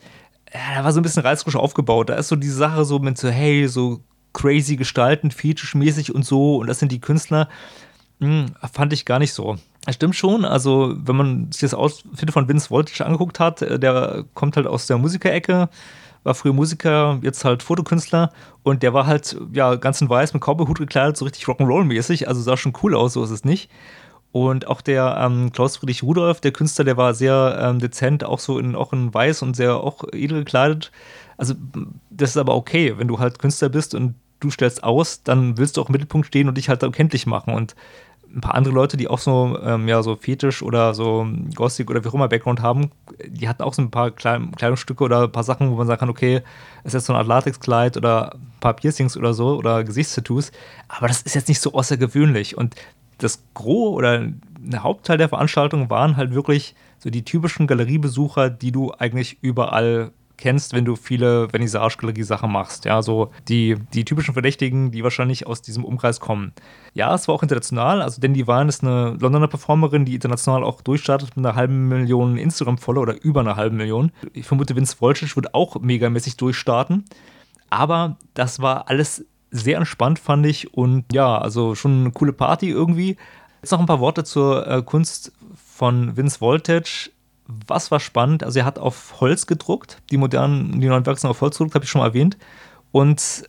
ja, 0.53 0.77
da 0.77 0.85
war 0.85 0.93
so 0.93 1.01
ein 1.01 1.03
bisschen 1.03 1.23
reißerisch 1.23 1.57
aufgebaut. 1.57 2.09
Da 2.09 2.15
ist 2.15 2.29
so 2.29 2.37
diese 2.37 2.55
Sache 2.55 2.85
so 2.85 2.99
mit 2.99 3.19
so, 3.19 3.29
hey, 3.29 3.69
so 3.69 4.01
crazy 4.33 4.77
Gestalten, 4.77 5.31
fetischmäßig 5.31 6.15
und 6.15 6.25
so, 6.25 6.57
und 6.57 6.67
das 6.67 6.79
sind 6.79 6.93
die 6.93 7.01
Künstler. 7.01 7.49
Hm, 8.21 8.47
fand 8.73 8.93
ich 8.93 9.05
gar 9.05 9.19
nicht 9.19 9.33
so. 9.33 9.59
Stimmt 9.89 10.17
schon. 10.17 10.45
Also, 10.45 10.95
wenn 10.97 11.17
man 11.17 11.53
sich 11.53 11.61
das 11.61 11.75
Outfit 11.75 12.33
von 12.33 12.49
Vince 12.49 12.71
Voltage 12.71 13.07
angeguckt 13.07 13.39
hat, 13.39 13.63
äh, 13.63 13.79
der 13.79 14.25
kommt 14.35 14.57
halt 14.57 14.67
aus 14.67 14.87
der 14.87 14.99
Musikerecke, 14.99 15.69
war 16.25 16.35
früher 16.35 16.53
Musiker, 16.53 17.21
jetzt 17.23 17.45
halt 17.45 17.63
Fotokünstler 17.63 18.33
und 18.65 18.83
der 18.83 18.93
war 18.93 19.07
halt 19.07 19.37
ja 19.53 19.77
ganz 19.77 20.01
in 20.01 20.09
weiß 20.09 20.35
mit 20.35 20.43
Cowboyhut 20.43 20.79
gekleidet, 20.79 21.17
so 21.17 21.25
richtig 21.25 21.45
Rock'n'Roll-mäßig. 21.45 22.27
Also 22.27 22.41
sah 22.41 22.57
schon 22.57 22.73
cool 22.83 22.97
aus, 22.97 23.13
so 23.13 23.23
ist 23.23 23.31
es 23.31 23.45
nicht. 23.45 23.71
Und 24.33 24.67
auch 24.67 24.81
der 24.81 25.17
ähm, 25.21 25.53
Klaus 25.53 25.77
Friedrich 25.77 26.03
Rudolf, 26.03 26.41
der 26.41 26.53
Künstler, 26.53 26.85
der 26.85 26.97
war 26.97 27.15
sehr 27.15 27.57
ähm, 27.61 27.79
dezent, 27.79 28.25
auch 28.25 28.41
so 28.41 28.59
in, 28.59 28.75
auch 28.75 28.93
in 28.93 29.15
weiß 29.15 29.43
und 29.43 29.55
sehr 29.55 29.77
auch 29.77 30.05
edel 30.13 30.41
gekleidet. 30.41 30.91
Also, 31.39 31.55
das 32.11 32.31
ist 32.31 32.37
aber 32.37 32.57
okay, 32.57 32.95
wenn 32.99 33.09
du 33.09 33.19
halt 33.19 33.39
Künstler 33.39 33.69
bist 33.69 33.95
und 33.95 34.15
du 34.41 34.51
stellst 34.51 34.85
aus, 34.85 35.23
dann 35.23 35.57
willst 35.57 35.77
du 35.77 35.81
auch 35.81 35.89
im 35.89 35.93
Mittelpunkt 35.93 36.27
stehen 36.27 36.49
und 36.49 36.59
dich 36.59 36.69
halt 36.69 36.85
kenntlich 36.93 37.27
machen. 37.27 37.55
Und 37.55 37.75
ein 38.35 38.41
paar 38.41 38.55
andere 38.55 38.75
Leute, 38.75 38.97
die 38.97 39.09
auch 39.09 39.19
so, 39.19 39.59
ähm, 39.63 39.89
ja, 39.89 40.03
so 40.03 40.17
Fetisch 40.17 40.63
oder 40.63 40.95
so 40.95 41.27
Gothic 41.55 41.91
oder 41.91 42.05
wie 42.05 42.09
auch 42.09 42.15
immer 42.15 42.29
Background 42.29 42.61
haben, 42.61 42.91
die 43.27 43.49
hatten 43.49 43.63
auch 43.63 43.75
so 43.75 43.83
ein 43.83 43.91
paar 43.91 44.11
Kleidungsstücke 44.11 45.03
oder 45.03 45.25
ein 45.25 45.33
paar 45.33 45.45
Sachen, 45.45 45.71
wo 45.71 45.77
man 45.77 45.87
sagen 45.87 46.01
kann, 46.01 46.11
okay, 46.11 46.43
es 46.81 46.89
ist 46.89 46.95
jetzt 46.95 47.07
so 47.07 47.13
eine 47.13 47.21
Art 47.21 47.29
Latexkleid 47.29 47.97
oder 47.97 48.35
ein 48.35 48.53
paar 48.61 48.75
Piercings 48.75 49.17
oder 49.17 49.33
so 49.33 49.57
oder 49.57 49.85
Gesichtstattoos, 49.85 50.53
aber 50.89 51.09
das 51.09 51.23
ist 51.23 51.35
jetzt 51.35 51.49
nicht 51.49 51.61
so 51.61 51.73
außergewöhnlich. 51.73 52.57
Und 52.57 52.75
das 53.19 53.43
Gros 53.55 53.95
oder 53.95 54.27
der 54.59 54.83
Hauptteil 54.83 55.19
der 55.19 55.29
Veranstaltung 55.29 55.89
waren 55.89 56.17
halt 56.17 56.35
wirklich 56.35 56.75
so 56.99 57.11
die 57.11 57.25
typischen 57.25 57.67
Galeriebesucher, 57.67 58.51
die 58.51 58.73
du 58.73 58.93
eigentlich 58.93 59.39
überall 59.41 60.13
kennst, 60.37 60.73
wenn 60.73 60.85
du 60.85 60.97
viele 60.97 61.49
Vernissage-Galerie-Sachen 61.49 62.51
machst. 62.51 62.85
Ja, 62.85 63.03
so 63.03 63.31
die, 63.49 63.77
die 63.95 64.05
typischen 64.05 64.35
Verdächtigen, 64.35 64.91
die 64.91 65.03
wahrscheinlich 65.03 65.47
aus 65.47 65.63
diesem 65.63 65.85
Umkreis 65.85 66.21
kommen. 66.21 66.53
Ja, 66.95 67.15
es 67.15 67.29
war 67.29 67.35
auch 67.35 67.43
international. 67.43 68.03
Also, 68.03 68.21
die 68.21 68.47
waren 68.47 68.69
ist 68.69 68.83
eine 68.83 69.17
Londoner 69.21 69.49
Performerin, 69.49 70.05
die 70.05 70.15
international 70.15 70.65
auch 70.65 70.81
durchstartet 70.81 71.37
mit 71.37 71.45
einer 71.45 71.57
halben 71.57 71.89
Million 71.89 72.37
Instagram-Follower 72.37 73.03
oder 73.03 73.23
über 73.23 73.41
einer 73.41 73.57
halben 73.57 73.77
Million. 73.77 74.13
Ich 74.33 74.47
vermute, 74.47 74.77
Vince 74.77 74.97
Volcic 75.01 75.37
wird 75.37 75.55
auch 75.55 75.81
megamäßig 75.81 76.37
durchstarten. 76.37 77.05
Aber 77.71 78.17
das 78.35 78.61
war 78.61 78.89
alles 78.89 79.25
sehr 79.51 79.79
entspannt, 79.79 80.19
fand 80.19 80.47
ich. 80.47 80.75
Und 80.75 81.05
ja, 81.13 81.39
also 81.39 81.75
schon 81.75 82.01
eine 82.01 82.11
coole 82.13 82.33
Party 82.33 82.71
irgendwie. 82.71 83.17
Jetzt 83.63 83.73
noch 83.73 83.81
ein 83.81 83.87
paar 83.87 84.01
Worte 84.01 84.25
zur 84.25 84.67
äh, 84.67 84.83
Kunst 84.83 85.33
von 85.55 86.17
Vince 86.17 86.41
Voltage 86.41 87.11
was 87.47 87.91
war 87.91 88.01
spannend? 88.01 88.43
Also 88.43 88.59
er 88.59 88.65
hat 88.65 88.79
auf 88.79 89.21
Holz 89.21 89.47
gedruckt, 89.47 90.03
die 90.11 90.17
modernen, 90.17 90.81
die 90.81 90.89
neuen 90.89 91.07
Werke 91.07 91.21
sind 91.21 91.31
auf 91.31 91.41
Holz 91.41 91.57
gedruckt, 91.57 91.75
habe 91.75 91.85
ich 91.85 91.91
schon 91.91 92.01
mal 92.01 92.09
erwähnt. 92.09 92.37
Und 92.93 93.49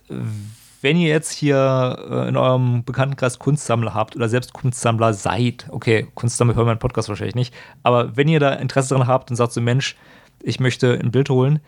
wenn 0.80 0.96
ihr 0.96 1.08
jetzt 1.08 1.32
hier 1.32 1.98
äh, 2.10 2.28
in 2.28 2.36
eurem 2.36 2.84
Bekanntenkreis 2.84 3.38
Kunstsammler 3.38 3.94
habt 3.94 4.14
oder 4.14 4.28
selbst 4.28 4.52
Kunstsammler 4.52 5.12
seid, 5.12 5.66
okay, 5.70 6.06
Kunstsammler 6.14 6.54
hören 6.54 6.66
meinen 6.66 6.78
Podcast 6.78 7.08
wahrscheinlich 7.08 7.34
nicht, 7.34 7.54
aber 7.82 8.16
wenn 8.16 8.28
ihr 8.28 8.40
da 8.40 8.52
Interesse 8.52 8.90
daran 8.90 9.08
habt 9.08 9.30
und 9.30 9.36
sagt 9.36 9.52
so, 9.52 9.60
Mensch, 9.60 9.96
ich 10.40 10.60
möchte 10.60 10.92
ein 10.92 11.10
Bild 11.10 11.30
holen, 11.30 11.60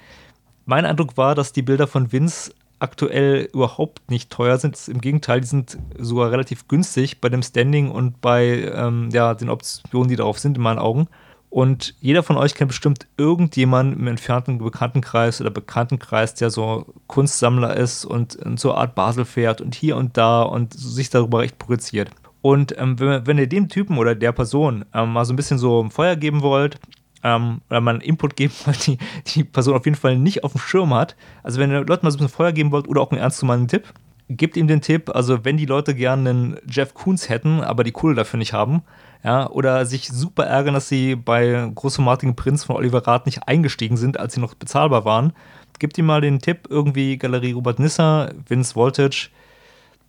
mein 0.66 0.84
Eindruck 0.84 1.16
war, 1.16 1.34
dass 1.34 1.52
die 1.52 1.62
Bilder 1.62 1.88
von 1.88 2.12
Vince 2.12 2.52
aktuell 2.78 3.49
überhaupt 3.52 4.10
nicht 4.10 4.30
teuer 4.30 4.56
sind. 4.58 4.76
Im 4.88 5.00
Gegenteil, 5.00 5.40
die 5.40 5.46
sind 5.46 5.78
sogar 5.99 6.30
relativ 6.30 6.66
günstig 6.68 7.20
bei 7.20 7.28
dem 7.28 7.42
Standing 7.42 7.90
und 7.90 8.20
bei 8.20 8.70
ähm, 8.75 9.10
ja, 9.12 9.34
den 9.34 9.50
Optionen, 9.50 10.08
die 10.08 10.16
darauf 10.16 10.38
sind, 10.38 10.56
in 10.56 10.62
meinen 10.62 10.78
Augen. 10.78 11.08
Und 11.50 11.97
jeder 12.00 12.23
von 12.23 12.37
euch 12.37 12.54
kennt 12.54 12.69
bestimmt 12.69 13.09
irgendjemanden 13.16 13.99
im 13.99 14.07
entfernten 14.07 14.59
Bekanntenkreis 14.59 15.40
oder 15.40 15.50
Bekanntenkreis, 15.50 16.35
der 16.35 16.50
so 16.50 16.87
Kunstsammler 17.09 17.76
ist 17.76 18.04
und 18.04 18.38
so 18.57 18.73
Art 18.73 18.95
Basel 18.95 19.25
fährt 19.25 19.61
und 19.61 19.75
hier 19.75 19.97
und 19.97 20.16
da 20.16 20.42
und 20.42 20.73
sich 20.73 21.11
darüber 21.11 21.40
recht 21.40 21.59
produziert. 21.59 22.11
Und 22.40 22.78
ähm, 22.78 22.99
wenn, 23.00 23.26
wenn, 23.26 23.38
ihr 23.38 23.49
dem 23.49 23.69
Typen 23.69 23.99
oder 23.99 24.14
der 24.14 24.33
Person 24.33 24.85
ähm, 24.95 25.12
mal 25.12 25.25
so 25.25 25.33
ein 25.33 25.37
bisschen 25.37 25.59
so 25.59 25.88
Feuer 25.90 26.14
geben 26.14 26.40
wollt, 26.40 26.78
ähm, 27.23 27.61
oder 27.69 27.80
mal 27.80 27.92
einen 27.92 28.00
Input 28.00 28.37
geben 28.37 28.54
wollt, 28.64 28.87
die 28.87 28.99
die 29.26 29.45
Person 29.45 29.75
auf 29.75 29.85
jeden 29.85 29.97
Fall 29.97 30.16
nicht 30.16 30.45
auf 30.45 30.52
dem 30.52 30.61
Schirm 30.61 30.95
hat, 30.95 31.16
also 31.42 31.61
wenn 31.61 31.71
ihr 31.71 31.85
Leuten 31.85 32.07
mal 32.07 32.11
so 32.12 32.16
ein 32.16 32.21
bisschen 32.21 32.35
Feuer 32.35 32.52
geben 32.52 32.71
wollt 32.71 32.88
oder 32.88 33.00
auch 33.00 33.11
einen 33.11 33.21
ernst 33.21 33.40
gemeinen 33.40 33.69
Tipp, 33.69 33.92
gebt 34.30 34.56
ihm 34.56 34.68
den 34.68 34.80
Tipp, 34.80 35.10
also 35.14 35.44
wenn 35.44 35.56
die 35.56 35.66
Leute 35.66 35.94
gerne 35.94 36.30
einen 36.30 36.56
Jeff 36.66 36.94
Koons 36.94 37.28
hätten, 37.28 37.60
aber 37.60 37.84
die 37.84 37.92
Kohle 37.92 38.14
dafür 38.14 38.38
nicht 38.38 38.52
haben, 38.52 38.82
ja, 39.22 39.50
oder 39.50 39.84
sich 39.84 40.08
super 40.08 40.46
ärgern, 40.46 40.75
dass 40.75 40.88
sie 40.88 41.16
bei 41.16 41.70
großformatigen 41.75 42.37
Prints 42.37 42.64
von 42.64 42.76
Oliver 42.76 43.06
Rath 43.06 43.26
nicht 43.26 43.46
eingestiegen 43.46 43.96
sind, 43.96 44.18
als 44.18 44.34
sie 44.34 44.40
noch 44.40 44.54
bezahlbar 44.54 45.04
waren, 45.04 45.32
gebt 45.78 45.99
ihm 45.99 46.06
mal 46.06 46.20
den 46.20 46.38
Tipp, 46.38 46.68
irgendwie 46.70 47.18
Galerie 47.18 47.52
Robert 47.52 47.78
Nisser, 47.78 48.32
Vince 48.49 48.76
Voltage, 48.76 49.30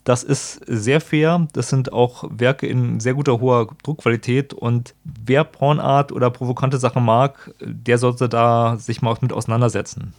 das 0.03 0.23
ist 0.23 0.61
sehr 0.65 0.99
fair. 0.99 1.47
Das 1.53 1.69
sind 1.69 1.93
auch 1.93 2.23
Werke 2.29 2.65
in 2.67 2.99
sehr 2.99 3.13
guter 3.13 3.39
hoher 3.39 3.67
Druckqualität. 3.83 4.53
Und 4.53 4.95
wer 5.03 5.43
Pornart 5.43 6.11
oder 6.11 6.29
provokante 6.31 6.77
Sachen 6.77 7.05
mag, 7.05 7.53
der 7.59 7.97
sollte 7.97 8.27
da 8.27 8.77
sich 8.77 9.01
mal 9.01 9.15
mit 9.21 9.31
auseinandersetzen. 9.31 10.13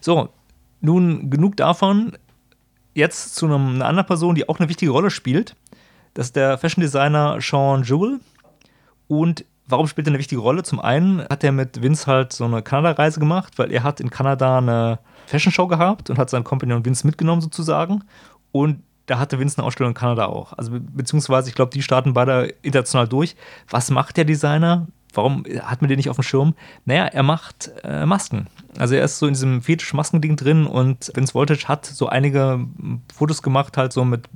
So, 0.00 0.28
nun 0.80 1.30
genug 1.30 1.56
davon. 1.56 2.12
Jetzt 2.94 3.34
zu 3.34 3.46
einem, 3.46 3.76
einer 3.76 3.86
anderen 3.86 4.06
Person, 4.06 4.34
die 4.34 4.48
auch 4.48 4.58
eine 4.58 4.68
wichtige 4.68 4.90
Rolle 4.90 5.10
spielt. 5.10 5.56
Das 6.14 6.26
ist 6.26 6.36
der 6.36 6.58
Fashion 6.58 6.82
Designer 6.82 7.38
Sean 7.40 7.82
Jewell. 7.82 8.20
Und 9.08 9.44
warum 9.66 9.86
spielt 9.86 10.06
er 10.06 10.10
eine 10.10 10.18
wichtige 10.18 10.40
Rolle? 10.40 10.62
Zum 10.62 10.80
einen 10.80 11.22
hat 11.22 11.42
er 11.44 11.52
mit 11.52 11.82
Vince 11.82 12.06
halt 12.06 12.32
so 12.32 12.44
eine 12.44 12.62
Kanada-Reise 12.62 13.20
gemacht, 13.20 13.58
weil 13.58 13.72
er 13.72 13.82
hat 13.82 14.00
in 14.00 14.10
Kanada 14.10 14.58
eine 14.58 14.98
Fashion 15.26 15.52
Show 15.52 15.66
gehabt 15.66 16.10
und 16.10 16.18
hat 16.18 16.30
seinen 16.30 16.44
Kompagnon 16.44 16.84
Vince 16.84 17.06
mitgenommen 17.06 17.40
sozusagen. 17.40 18.04
Und 18.52 18.82
da 19.06 19.18
hatte 19.18 19.38
Vince 19.38 19.58
eine 19.58 19.66
Ausstellung 19.66 19.90
in 19.90 19.94
Kanada 19.94 20.26
auch. 20.26 20.52
Also 20.52 20.72
beziehungsweise, 20.72 21.48
ich 21.48 21.54
glaube, 21.54 21.72
die 21.72 21.82
starten 21.82 22.12
beide 22.12 22.54
international 22.62 23.08
durch. 23.08 23.36
Was 23.68 23.90
macht 23.90 24.16
der 24.16 24.24
Designer? 24.24 24.86
Warum 25.12 25.44
hat 25.62 25.80
man 25.82 25.88
den 25.88 25.96
nicht 25.96 26.08
auf 26.08 26.16
dem 26.16 26.22
Schirm? 26.22 26.54
Naja, 26.84 27.06
er 27.06 27.22
macht 27.22 27.70
äh, 27.84 28.06
Masken. 28.06 28.46
Also 28.78 28.94
er 28.94 29.04
ist 29.04 29.18
so 29.18 29.26
in 29.26 29.34
diesem 29.34 29.60
Fetisch-Masken-Ding 29.60 30.36
drin 30.36 30.66
und 30.66 31.12
Vince 31.14 31.34
Voltage 31.34 31.68
hat 31.68 31.84
so 31.84 32.08
einige 32.08 32.66
Fotos 33.14 33.42
gemacht, 33.42 33.76
halt 33.76 33.92
so 33.92 34.04
mit 34.04 34.28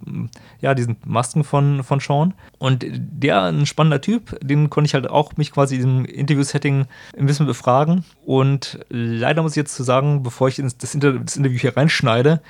ja, 0.60 0.74
diesen 0.74 0.96
Masken 1.06 1.42
von, 1.42 1.82
von 1.82 2.00
Sean. 2.00 2.34
Und 2.58 2.84
der, 2.86 3.44
ein 3.44 3.64
spannender 3.64 4.00
Typ, 4.00 4.38
den 4.42 4.68
konnte 4.68 4.86
ich 4.86 4.94
halt 4.94 5.08
auch 5.08 5.36
mich 5.36 5.52
quasi 5.52 5.76
im 5.76 6.04
Interview-Setting 6.04 6.86
ein 7.16 7.26
bisschen 7.26 7.46
befragen. 7.46 8.04
Und 8.24 8.78
leider 8.90 9.42
muss 9.42 9.52
ich 9.52 9.56
jetzt 9.56 9.74
zu 9.74 9.82
sagen, 9.82 10.22
bevor 10.22 10.48
ich 10.48 10.56
das, 10.56 10.94
Inter 10.94 11.12
das 11.18 11.36
Interview 11.36 11.58
hier 11.58 11.76
reinschneide, 11.76 12.42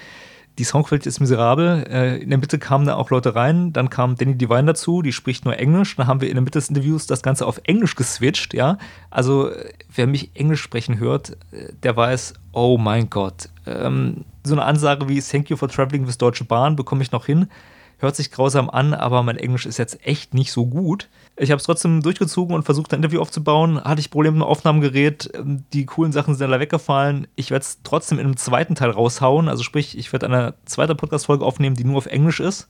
die 0.58 0.64
Soundqualität 0.64 1.06
ist 1.06 1.20
miserabel. 1.20 1.84
Äh, 1.88 2.16
in 2.18 2.30
der 2.30 2.38
Mitte 2.38 2.58
kamen 2.58 2.86
da 2.86 2.94
auch 2.94 3.10
Leute 3.10 3.34
rein. 3.34 3.72
Dann 3.72 3.90
kam 3.90 4.16
Danny 4.16 4.36
Divine 4.36 4.64
dazu, 4.64 5.02
die 5.02 5.12
spricht 5.12 5.44
nur 5.44 5.58
Englisch. 5.58 5.96
Dann 5.96 6.06
haben 6.06 6.20
wir 6.20 6.28
in 6.28 6.34
der 6.34 6.42
Mitte 6.42 6.58
des 6.58 6.68
Interviews 6.68 7.06
das 7.06 7.22
Ganze 7.22 7.46
auf 7.46 7.60
Englisch 7.64 7.94
geswitcht, 7.94 8.54
ja. 8.54 8.78
Also, 9.10 9.50
wer 9.94 10.06
mich 10.06 10.30
Englisch 10.34 10.62
sprechen 10.62 10.98
hört, 10.98 11.36
äh, 11.52 11.72
der 11.82 11.96
weiß, 11.96 12.34
oh 12.52 12.78
mein 12.78 13.10
Gott. 13.10 13.50
Ähm, 13.66 14.24
so 14.44 14.54
eine 14.54 14.64
Ansage 14.64 15.08
wie 15.08 15.20
Thank 15.20 15.50
you 15.50 15.56
for 15.56 15.68
traveling 15.68 16.06
with 16.06 16.18
Deutsche 16.18 16.44
Bahn 16.44 16.76
bekomme 16.76 17.02
ich 17.02 17.12
noch 17.12 17.26
hin. 17.26 17.48
Hört 17.98 18.16
sich 18.16 18.30
grausam 18.30 18.70
an, 18.70 18.94
aber 18.94 19.22
mein 19.22 19.38
Englisch 19.38 19.66
ist 19.66 19.78
jetzt 19.78 20.06
echt 20.06 20.34
nicht 20.34 20.52
so 20.52 20.66
gut. 20.66 21.08
Ich 21.38 21.50
habe 21.50 21.58
es 21.58 21.64
trotzdem 21.64 22.02
durchgezogen 22.02 22.54
und 22.54 22.62
versucht, 22.62 22.92
ein 22.92 22.96
Interview 22.96 23.20
aufzubauen. 23.20 23.82
Hatte 23.82 24.00
ich 24.00 24.10
Probleme 24.10 24.38
mit 24.38 24.42
dem 24.42 24.48
Aufnahmegerät. 24.48 25.30
Die 25.72 25.84
coolen 25.84 26.10
Sachen 26.10 26.34
sind 26.34 26.48
leider 26.48 26.60
weggefallen. 26.60 27.26
Ich 27.36 27.50
werde 27.50 27.62
es 27.62 27.80
trotzdem 27.82 28.18
in 28.18 28.24
einem 28.24 28.36
zweiten 28.38 28.74
Teil 28.74 28.90
raushauen. 28.90 29.48
Also 29.48 29.62
sprich, 29.62 29.98
ich 29.98 30.12
werde 30.12 30.26
eine 30.26 30.54
zweite 30.64 30.94
Podcast-Folge 30.94 31.44
aufnehmen, 31.44 31.76
die 31.76 31.84
nur 31.84 31.98
auf 31.98 32.06
Englisch 32.06 32.40
ist. 32.40 32.68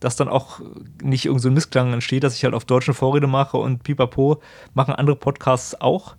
Dass 0.00 0.16
dann 0.16 0.28
auch 0.28 0.60
nicht 1.00 1.26
irgend 1.26 1.40
so 1.40 1.48
ein 1.48 1.54
Missklang 1.54 1.92
entsteht, 1.92 2.24
dass 2.24 2.34
ich 2.34 2.42
halt 2.42 2.54
auf 2.54 2.64
deutschen 2.64 2.92
Vorrede 2.92 3.28
mache 3.28 3.56
und 3.56 3.84
pipapo 3.84 4.42
machen 4.74 4.92
andere 4.94 5.16
Podcasts 5.16 5.80
auch. 5.80 6.16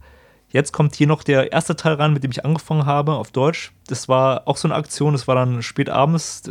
Jetzt 0.50 0.72
kommt 0.72 0.96
hier 0.96 1.08
noch 1.08 1.24
der 1.24 1.52
erste 1.52 1.76
Teil 1.76 1.96
ran, 1.96 2.14
mit 2.14 2.24
dem 2.24 2.32
ich 2.32 2.46
angefangen 2.46 2.86
habe, 2.86 3.14
auf 3.14 3.32
Deutsch. 3.32 3.74
Das 3.88 4.08
war 4.08 4.48
auch 4.48 4.56
so 4.56 4.68
eine 4.68 4.76
Aktion, 4.76 5.12
das 5.12 5.28
war 5.28 5.36
dann 5.36 5.62
spät 5.62 5.90
abends. 5.90 6.44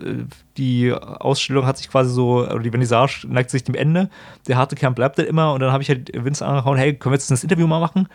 Die 0.58 0.92
Ausstellung 0.92 1.66
hat 1.66 1.78
sich 1.78 1.88
quasi 1.88 2.12
so, 2.12 2.44
oder 2.44 2.58
die 2.58 2.70
Vernissage 2.70 3.26
neigt 3.26 3.50
sich 3.50 3.64
dem 3.64 3.74
Ende. 3.74 4.10
Der 4.48 4.58
harte 4.58 4.76
Kern 4.76 4.94
bleibt 4.94 5.18
dann 5.18 5.26
immer 5.26 5.54
und 5.54 5.60
dann 5.60 5.72
habe 5.72 5.82
ich 5.82 5.88
halt 5.88 6.10
Vince 6.12 6.44
angehauen, 6.44 6.76
hey, 6.76 6.94
können 6.94 7.12
wir 7.12 7.16
jetzt 7.16 7.30
das 7.30 7.42
Interview 7.42 7.66
mal 7.66 7.80
machen? 7.80 8.08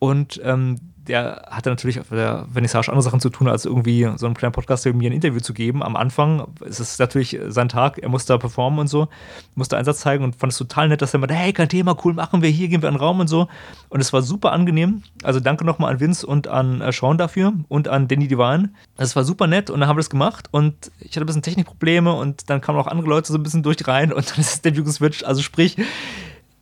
Und 0.00 0.40
ähm, 0.42 0.78
der 1.10 1.46
hatte 1.50 1.70
natürlich 1.70 1.98
auf 2.00 2.08
der 2.08 2.46
Vernissage 2.52 2.88
andere 2.88 3.02
Sachen 3.02 3.20
zu 3.20 3.30
tun, 3.30 3.48
als 3.48 3.64
irgendwie 3.64 4.08
so 4.16 4.26
einen 4.26 4.34
kleinen 4.34 4.52
Podcast 4.52 4.86
mir 4.86 5.10
ein 5.10 5.14
Interview 5.14 5.40
zu 5.40 5.54
geben. 5.54 5.82
Am 5.82 5.96
Anfang 5.96 6.46
ist 6.64 6.78
es 6.78 6.98
natürlich 6.98 7.38
sein 7.48 7.68
Tag, 7.68 7.98
er 7.98 8.08
muss 8.08 8.26
da 8.26 8.38
performen 8.38 8.80
und 8.80 8.86
so, 8.86 9.08
musste 9.54 9.76
Einsatz 9.76 10.00
zeigen 10.00 10.24
und 10.24 10.36
fand 10.36 10.52
es 10.52 10.58
total 10.58 10.88
nett, 10.88 11.02
dass 11.02 11.12
er 11.12 11.20
meinte, 11.20 11.34
hey, 11.34 11.52
kein 11.52 11.68
Thema, 11.68 11.96
cool, 12.04 12.14
machen 12.14 12.42
wir 12.42 12.50
hier, 12.50 12.68
gehen 12.68 12.82
wir 12.82 12.88
in 12.88 12.94
den 12.94 13.00
Raum 13.00 13.20
und 13.20 13.28
so. 13.28 13.48
Und 13.88 14.00
es 14.00 14.12
war 14.12 14.22
super 14.22 14.52
angenehm. 14.52 15.02
Also 15.22 15.40
danke 15.40 15.64
nochmal 15.64 15.92
an 15.92 16.00
Vince 16.00 16.26
und 16.26 16.48
an 16.48 16.80
äh, 16.80 16.92
Sean 16.92 17.18
dafür 17.18 17.52
und 17.68 17.88
an 17.88 18.06
Danny 18.06 18.28
Divine. 18.28 18.70
Es 18.96 19.16
war 19.16 19.24
super 19.24 19.46
nett 19.46 19.70
und 19.70 19.80
dann 19.80 19.88
haben 19.88 19.96
wir 19.96 20.02
das 20.02 20.10
gemacht 20.10 20.48
und 20.52 20.92
ich 21.00 21.10
hatte 21.16 21.20
ein 21.20 21.26
bisschen 21.26 21.42
Technikprobleme 21.42 22.12
und 22.12 22.48
dann 22.50 22.60
kamen 22.60 22.78
auch 22.78 22.86
andere 22.86 23.08
Leute 23.08 23.32
so 23.32 23.38
ein 23.38 23.42
bisschen 23.42 23.62
durch 23.62 23.86
rein 23.86 24.12
und 24.12 24.30
dann 24.30 24.38
ist 24.38 24.50
das 24.50 24.56
Interview 24.56 24.84
geswitcht. 24.84 25.24
Also 25.24 25.42
sprich, 25.42 25.76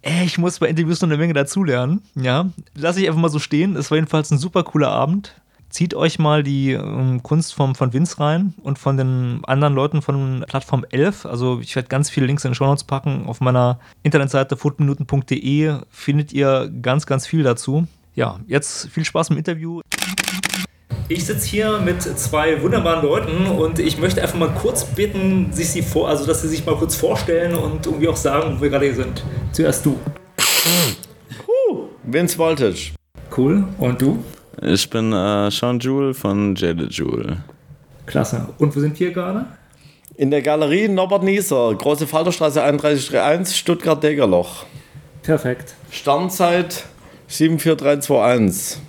ich 0.02 0.38
muss 0.38 0.58
bei 0.58 0.68
Interviews 0.68 1.00
noch 1.00 1.08
eine 1.08 1.18
Menge 1.18 1.34
dazulernen. 1.34 2.02
Ja, 2.14 2.50
lasse 2.74 3.00
ich 3.00 3.08
einfach 3.08 3.20
mal 3.20 3.28
so 3.28 3.38
stehen. 3.38 3.76
Es 3.76 3.90
war 3.90 3.96
jedenfalls 3.96 4.30
ein 4.30 4.38
super 4.38 4.62
cooler 4.62 4.90
Abend. 4.90 5.34
Zieht 5.70 5.92
euch 5.92 6.18
mal 6.18 6.42
die 6.42 6.72
ähm, 6.72 7.22
Kunst 7.22 7.52
vom, 7.52 7.74
von 7.74 7.92
Vince 7.92 8.18
rein 8.18 8.54
und 8.62 8.78
von 8.78 8.96
den 8.96 9.40
anderen 9.44 9.74
Leuten 9.74 10.00
von 10.00 10.44
Plattform 10.48 10.86
11. 10.88 11.26
Also 11.26 11.60
ich 11.60 11.76
werde 11.76 11.88
ganz 11.88 12.08
viele 12.08 12.24
Links 12.26 12.44
in 12.44 12.52
den 12.52 12.54
Show 12.54 12.64
Notes 12.64 12.84
packen. 12.84 13.26
Auf 13.26 13.42
meiner 13.42 13.78
Internetseite 14.02 14.56
footminuten.de 14.56 15.80
findet 15.90 16.32
ihr 16.32 16.72
ganz, 16.80 17.04
ganz 17.04 17.26
viel 17.26 17.42
dazu. 17.42 17.86
Ja, 18.14 18.40
jetzt 18.46 18.88
viel 18.88 19.04
Spaß 19.04 19.30
im 19.30 19.36
Interview. 19.36 19.82
Ich 21.10 21.24
sitze 21.24 21.46
hier 21.46 21.78
mit 21.78 22.02
zwei 22.02 22.60
wunderbaren 22.62 23.02
Leuten 23.02 23.46
und 23.46 23.78
ich 23.78 23.96
möchte 23.96 24.20
einfach 24.20 24.38
mal 24.38 24.50
kurz 24.50 24.84
bitten, 24.84 25.50
sich 25.54 25.70
sie 25.70 25.80
vor, 25.80 26.06
also 26.06 26.26
dass 26.26 26.42
sie 26.42 26.48
sich 26.48 26.66
mal 26.66 26.76
kurz 26.76 26.96
vorstellen 26.96 27.54
und 27.54 27.86
irgendwie 27.86 28.08
auch 28.08 28.16
sagen, 28.16 28.56
wo 28.58 28.62
wir 28.62 28.68
gerade 28.68 28.84
hier 28.84 28.94
sind. 28.94 29.24
Zuerst 29.52 29.86
du. 29.86 29.92
Uh, 31.46 31.84
Vince 32.02 32.36
Voltage. 32.36 32.92
Cool. 33.34 33.64
Und 33.78 34.02
du? 34.02 34.22
Ich 34.60 34.90
bin 34.90 35.14
äh, 35.14 35.50
Sean 35.50 35.80
Jewell 35.80 36.12
von 36.12 36.54
Jaded 36.54 36.92
Jewel. 36.92 37.38
Klasse. 38.04 38.46
Und 38.58 38.76
wo 38.76 38.80
sind 38.80 39.00
wir 39.00 39.10
gerade? 39.10 39.46
In 40.16 40.30
der 40.30 40.42
Galerie 40.42 40.88
Norbert 40.88 41.22
Nieser, 41.22 41.74
Große 41.74 42.06
Falterstraße 42.06 42.60
3131, 42.60 43.56
Stuttgart-Degerloch. 43.56 44.66
Perfekt. 45.22 45.74
Sternzeit 45.90 46.84
74321. 47.28 48.82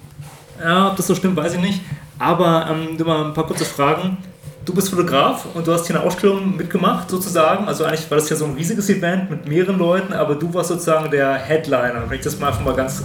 Ja, 0.61 0.89
ob 0.89 0.97
das 0.97 1.07
so 1.07 1.15
stimmt, 1.15 1.37
weiß 1.37 1.53
ich 1.53 1.61
nicht. 1.61 1.81
Aber 2.19 2.67
ähm, 2.69 2.97
nur 2.97 3.07
mal 3.07 3.25
ein 3.25 3.33
paar 3.33 3.47
kurze 3.47 3.65
Fragen. 3.65 4.17
Du 4.65 4.73
bist 4.73 4.89
Fotograf 4.89 5.47
und 5.55 5.65
du 5.65 5.71
hast 5.71 5.87
hier 5.87 5.95
eine 5.95 6.05
Ausstellung 6.05 6.55
mitgemacht, 6.55 7.09
sozusagen. 7.09 7.67
Also 7.67 7.85
eigentlich 7.85 8.11
war 8.11 8.17
das 8.17 8.29
ja 8.29 8.35
so 8.35 8.45
ein 8.45 8.53
riesiges 8.53 8.89
Event 8.89 9.31
mit 9.31 9.47
mehreren 9.47 9.79
Leuten, 9.79 10.13
aber 10.13 10.35
du 10.35 10.53
warst 10.53 10.69
sozusagen 10.69 11.09
der 11.09 11.33
Headliner, 11.35 12.03
wenn 12.07 12.17
ich 12.17 12.23
das 12.23 12.37
mal 12.39 12.49
einfach 12.49 12.63
mal 12.63 12.75
ganz 12.75 13.03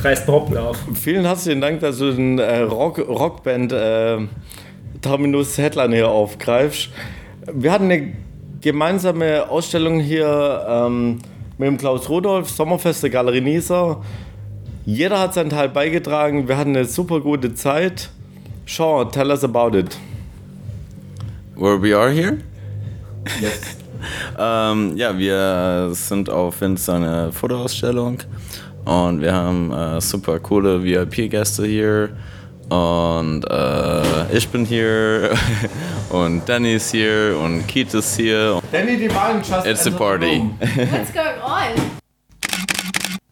dreist 0.00 0.26
behaupten 0.26 0.54
darf. 0.54 0.78
Vielen 0.94 1.24
herzlichen 1.24 1.60
Dank, 1.60 1.80
dass 1.80 1.98
du 1.98 2.12
den 2.12 2.38
äh, 2.38 2.60
Rock, 2.60 2.98
Rockband 2.98 3.72
äh, 3.72 4.18
Terminus 5.00 5.58
Headliner 5.58 5.96
hier 5.96 6.08
aufgreifst. 6.08 6.90
Wir 7.52 7.72
hatten 7.72 7.84
eine 7.84 8.12
gemeinsame 8.60 9.48
Ausstellung 9.48 9.98
hier 9.98 10.64
ähm, 10.68 11.18
mit 11.58 11.68
dem 11.68 11.78
Klaus 11.78 12.08
Rudolf, 12.08 12.50
Sommerfest 12.50 13.02
der 13.02 13.10
Galerie 13.10 13.40
Nieser. 13.40 14.02
Jeder 14.84 15.18
hat 15.18 15.34
seinen 15.34 15.50
Teil 15.50 15.68
beigetragen. 15.68 16.48
Wir 16.48 16.56
hatten 16.56 16.76
eine 16.76 16.84
super 16.84 17.20
gute 17.20 17.54
Zeit. 17.54 18.10
Sean, 18.64 19.10
tell 19.10 19.30
us 19.32 19.42
about 19.42 19.74
it. 19.74 19.98
Where 21.54 21.76
we 21.76 21.92
are 21.92 22.10
here? 22.10 22.42
Yes. 23.40 23.76
ähm, 24.38 24.96
ja, 24.96 25.16
wir 25.16 25.90
sind 25.94 26.30
auf 26.30 26.60
Vince 26.60 26.92
eine 26.92 27.32
Fotoausstellung 27.32 28.18
und 28.84 29.20
wir 29.20 29.32
haben 29.32 29.72
äh, 29.72 30.00
super 30.00 30.38
coole 30.38 30.82
VIP-Gäste 30.82 31.66
hier. 31.66 32.10
Und 32.68 33.44
äh, 33.50 34.36
ich 34.36 34.48
bin 34.48 34.64
hier 34.64 35.30
und 36.10 36.48
Danny 36.48 36.74
ist 36.74 36.90
hier 36.90 37.36
und 37.42 37.66
Keith 37.68 37.92
ist 37.92 38.16
hier. 38.16 38.60
Danny, 38.72 38.96
die 38.96 39.14
Wahlen 39.14 39.42
just 39.42 39.66
It's 39.66 39.86
a 39.86 39.90
party. 39.90 40.42
What's 40.60 41.12
going 41.12 41.40
on? 41.44 41.91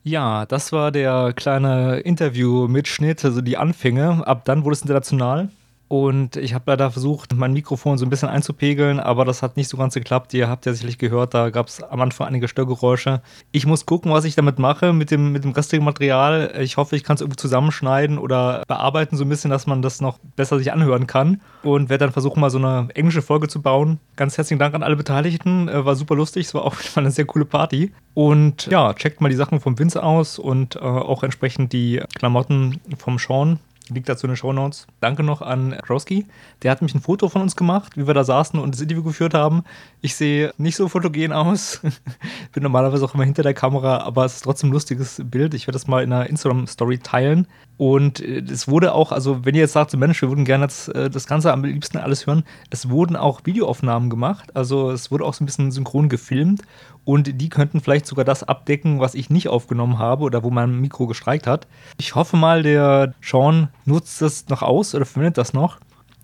Ja, 0.03 0.47
das 0.47 0.73
war 0.73 0.91
der 0.93 1.33
kleine 1.35 2.01
Interview-Mitschnitt, 2.01 3.25
also 3.25 3.43
die 3.43 3.59
Anfänge. 3.59 4.27
Ab 4.27 4.45
dann 4.47 4.65
wurde 4.65 4.75
es 4.75 4.83
international. 4.83 5.51
Und 5.91 6.37
ich 6.37 6.55
habe 6.55 6.67
leider 6.69 6.93
versucht, 6.93 7.35
mein 7.35 7.53
Mikrofon 7.53 7.99
so 7.99 8.07
ein 8.07 8.11
bisschen 8.11 8.29
einzupegeln, 8.29 9.01
aber 9.01 9.25
das 9.25 9.43
hat 9.43 9.57
nicht 9.57 9.67
so 9.67 9.77
ganz 9.77 9.95
geklappt. 9.95 10.33
Ihr 10.35 10.49
habt 10.49 10.65
ja 10.65 10.73
sicherlich 10.73 10.99
gehört, 10.99 11.35
da 11.35 11.51
gab 11.51 11.67
es 11.67 11.83
am 11.83 12.01
Anfang 12.01 12.29
einige 12.29 12.47
Störgeräusche. 12.47 13.23
Ich 13.51 13.67
muss 13.67 13.87
gucken, 13.87 14.13
was 14.13 14.25
ich 14.25 14.37
damit 14.37 14.61
mache 14.61 14.93
mit 14.93 15.11
dem, 15.11 15.33
mit 15.33 15.43
dem 15.43 15.51
restlichen 15.51 15.85
Material. 15.85 16.55
Ich 16.61 16.77
hoffe, 16.77 16.95
ich 16.95 17.03
kann 17.03 17.17
es 17.17 17.23
irgendwie 17.23 17.39
zusammenschneiden 17.39 18.19
oder 18.19 18.63
bearbeiten, 18.69 19.17
so 19.17 19.25
ein 19.25 19.29
bisschen, 19.29 19.51
dass 19.51 19.67
man 19.67 19.83
das 19.83 20.01
noch 20.01 20.21
besser 20.37 20.59
sich 20.59 20.73
anhören 20.73 21.09
kann. 21.09 21.41
Und 21.65 21.89
werde 21.89 22.05
dann 22.05 22.13
versuchen, 22.13 22.39
mal 22.39 22.51
so 22.51 22.59
eine 22.59 22.87
englische 22.95 23.21
Folge 23.21 23.49
zu 23.49 23.61
bauen. 23.61 23.99
Ganz 24.15 24.39
herzlichen 24.39 24.61
Dank 24.61 24.77
an 24.77 24.85
alle 24.85 24.95
Beteiligten. 24.95 25.67
Äh, 25.67 25.85
war 25.85 25.97
super 25.97 26.15
lustig. 26.15 26.47
Es 26.47 26.55
war 26.55 26.63
auch 26.63 26.77
mal 26.95 27.03
eine 27.03 27.11
sehr 27.11 27.25
coole 27.25 27.47
Party. 27.47 27.93
Und 28.15 28.67
ja, 28.67 28.95
checkt 28.95 29.21
mal 29.21 29.29
die 29.29 29.35
Sachen 29.35 29.59
vom 29.59 29.77
Vince 29.77 30.01
aus 30.01 30.39
und 30.39 30.77
äh, 30.77 30.79
auch 30.79 31.25
entsprechend 31.25 31.73
die 31.73 32.01
Klamotten 32.15 32.81
vom 32.97 33.19
Sean 33.19 33.59
liegt 33.91 34.09
dazu 34.09 34.27
in 34.27 34.33
den 34.33 34.37
Show 34.37 34.53
Notes. 34.53 34.87
Danke 35.01 35.23
noch 35.23 35.43
an 35.43 35.77
Krowski. 35.83 36.27
Der 36.63 36.71
hat 36.71 36.83
mich 36.83 36.95
ein 36.95 37.01
Foto 37.01 37.29
von 37.29 37.43
uns 37.43 37.57
gemacht, 37.57 37.97
wie 37.97 38.07
wir 38.07 38.15
da 38.15 38.25
saßen 38.25 38.59
und 38.59 38.75
das 38.75 38.81
Interview 38.81 39.03
geführt 39.03 39.35
haben. 39.35 39.65
Ich 40.01 40.15
sehe 40.15 40.53
nicht 40.59 40.77
so 40.77 40.89
fotogen 40.89 41.33
aus. 41.33 41.81
Bin 42.53 42.63
normalerweise 42.63 43.05
auch 43.05 43.15
immer 43.15 43.25
hinter 43.25 43.43
der 43.43 43.55
Kamera, 43.55 43.99
aber 43.99 44.25
es 44.25 44.37
ist 44.37 44.43
trotzdem 44.43 44.71
ein 44.71 44.73
lustiges 44.73 45.21
Bild. 45.25 45.55
Ich 45.55 45.67
werde 45.67 45.77
das 45.77 45.87
mal 45.87 46.03
in 46.03 46.13
einer 46.13 46.29
Instagram-Story 46.29 46.99
teilen. 46.99 47.47
Und 47.77 48.21
äh, 48.21 48.41
es 48.41 48.69
wurde 48.69 48.93
auch, 48.95 49.13
also 49.13 49.45
wenn 49.45 49.55
ihr 49.55 49.63
jetzt 49.63 49.73
sagt, 49.73 49.91
so 49.91 49.99
Mensch, 49.99 50.21
wir 50.21 50.29
würden 50.29 50.45
gerne 50.45 50.65
jetzt, 50.65 50.89
äh, 50.95 51.11
das 51.11 51.27
Ganze 51.27 51.53
am 51.53 51.65
liebsten 51.65 51.99
alles 51.99 52.27
hören, 52.27 52.45
es 52.71 52.91
wurden 52.91 53.17
auch 53.17 53.41
Videoaufnahmen 53.45 54.11
gemacht. 54.11 54.55
Also 54.55 54.91
es 54.91 55.11
wurde 55.11 55.25
auch 55.25 55.35
so 55.35 55.43
ein 55.43 55.47
bisschen 55.47 55.73
synchron 55.73 56.09
gefilmt 56.09 56.63
und 57.11 57.41
die 57.41 57.49
könnten 57.49 57.81
vielleicht 57.81 58.07
sogar 58.07 58.25
das 58.25 58.45
abdecken, 58.45 59.01
was 59.01 59.17
ich 59.17 59.31
nicht 59.31 59.49
aufgenommen 59.49 59.99
habe 59.99 60.23
oder 60.23 60.45
wo 60.45 60.51
mein 60.51 60.81
Mikro 60.81 61.09
gestreikt 61.09 61.49
hat. 61.49 61.67
Ich 61.99 62.15
hoffe 62.15 62.37
mal, 62.37 62.63
der 62.63 63.15
Sean 63.21 63.67
nutzt 63.85 64.23
das 64.23 64.49
noch 64.49 64.63
aus 64.63 64.95
oder 64.95 65.05
verwendet 65.05 65.37
das 65.37 65.53
noch. 65.53 65.79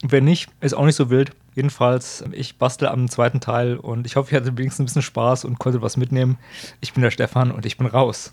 Wenn 0.05 0.25
nicht, 0.25 0.49
ist 0.61 0.75
auch 0.75 0.85
nicht 0.85 0.95
so 0.95 1.11
wild. 1.11 1.33
Jedenfalls, 1.57 2.23
ich 2.31 2.59
bastel 2.59 2.87
am 2.87 3.09
zweiten 3.09 3.41
Teil 3.41 3.79
und 3.79 4.07
ich 4.07 4.15
hoffe, 4.15 4.33
ihr 4.33 4.41
hattet 4.41 4.57
wenigstens 4.59 4.85
ein 4.85 4.87
bisschen 4.87 5.03
Spaß 5.03 5.45
und 5.45 5.59
konntet 5.59 5.83
was 5.83 5.97
mitnehmen. 5.97 6.39
Ich 6.81 6.93
bin 6.93 7.03
der 7.03 7.11
Stefan 7.11 7.51
und 7.51 7.67
ich 7.67 7.77
bin 7.77 7.89
raus. 7.89 8.33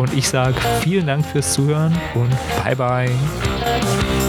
und 0.00 0.14
ich 0.14 0.28
sage 0.28 0.54
vielen 0.80 1.06
Dank 1.06 1.26
fürs 1.26 1.52
Zuhören 1.52 1.94
und 2.14 2.30
bye 2.64 2.74
bye. 2.76 4.19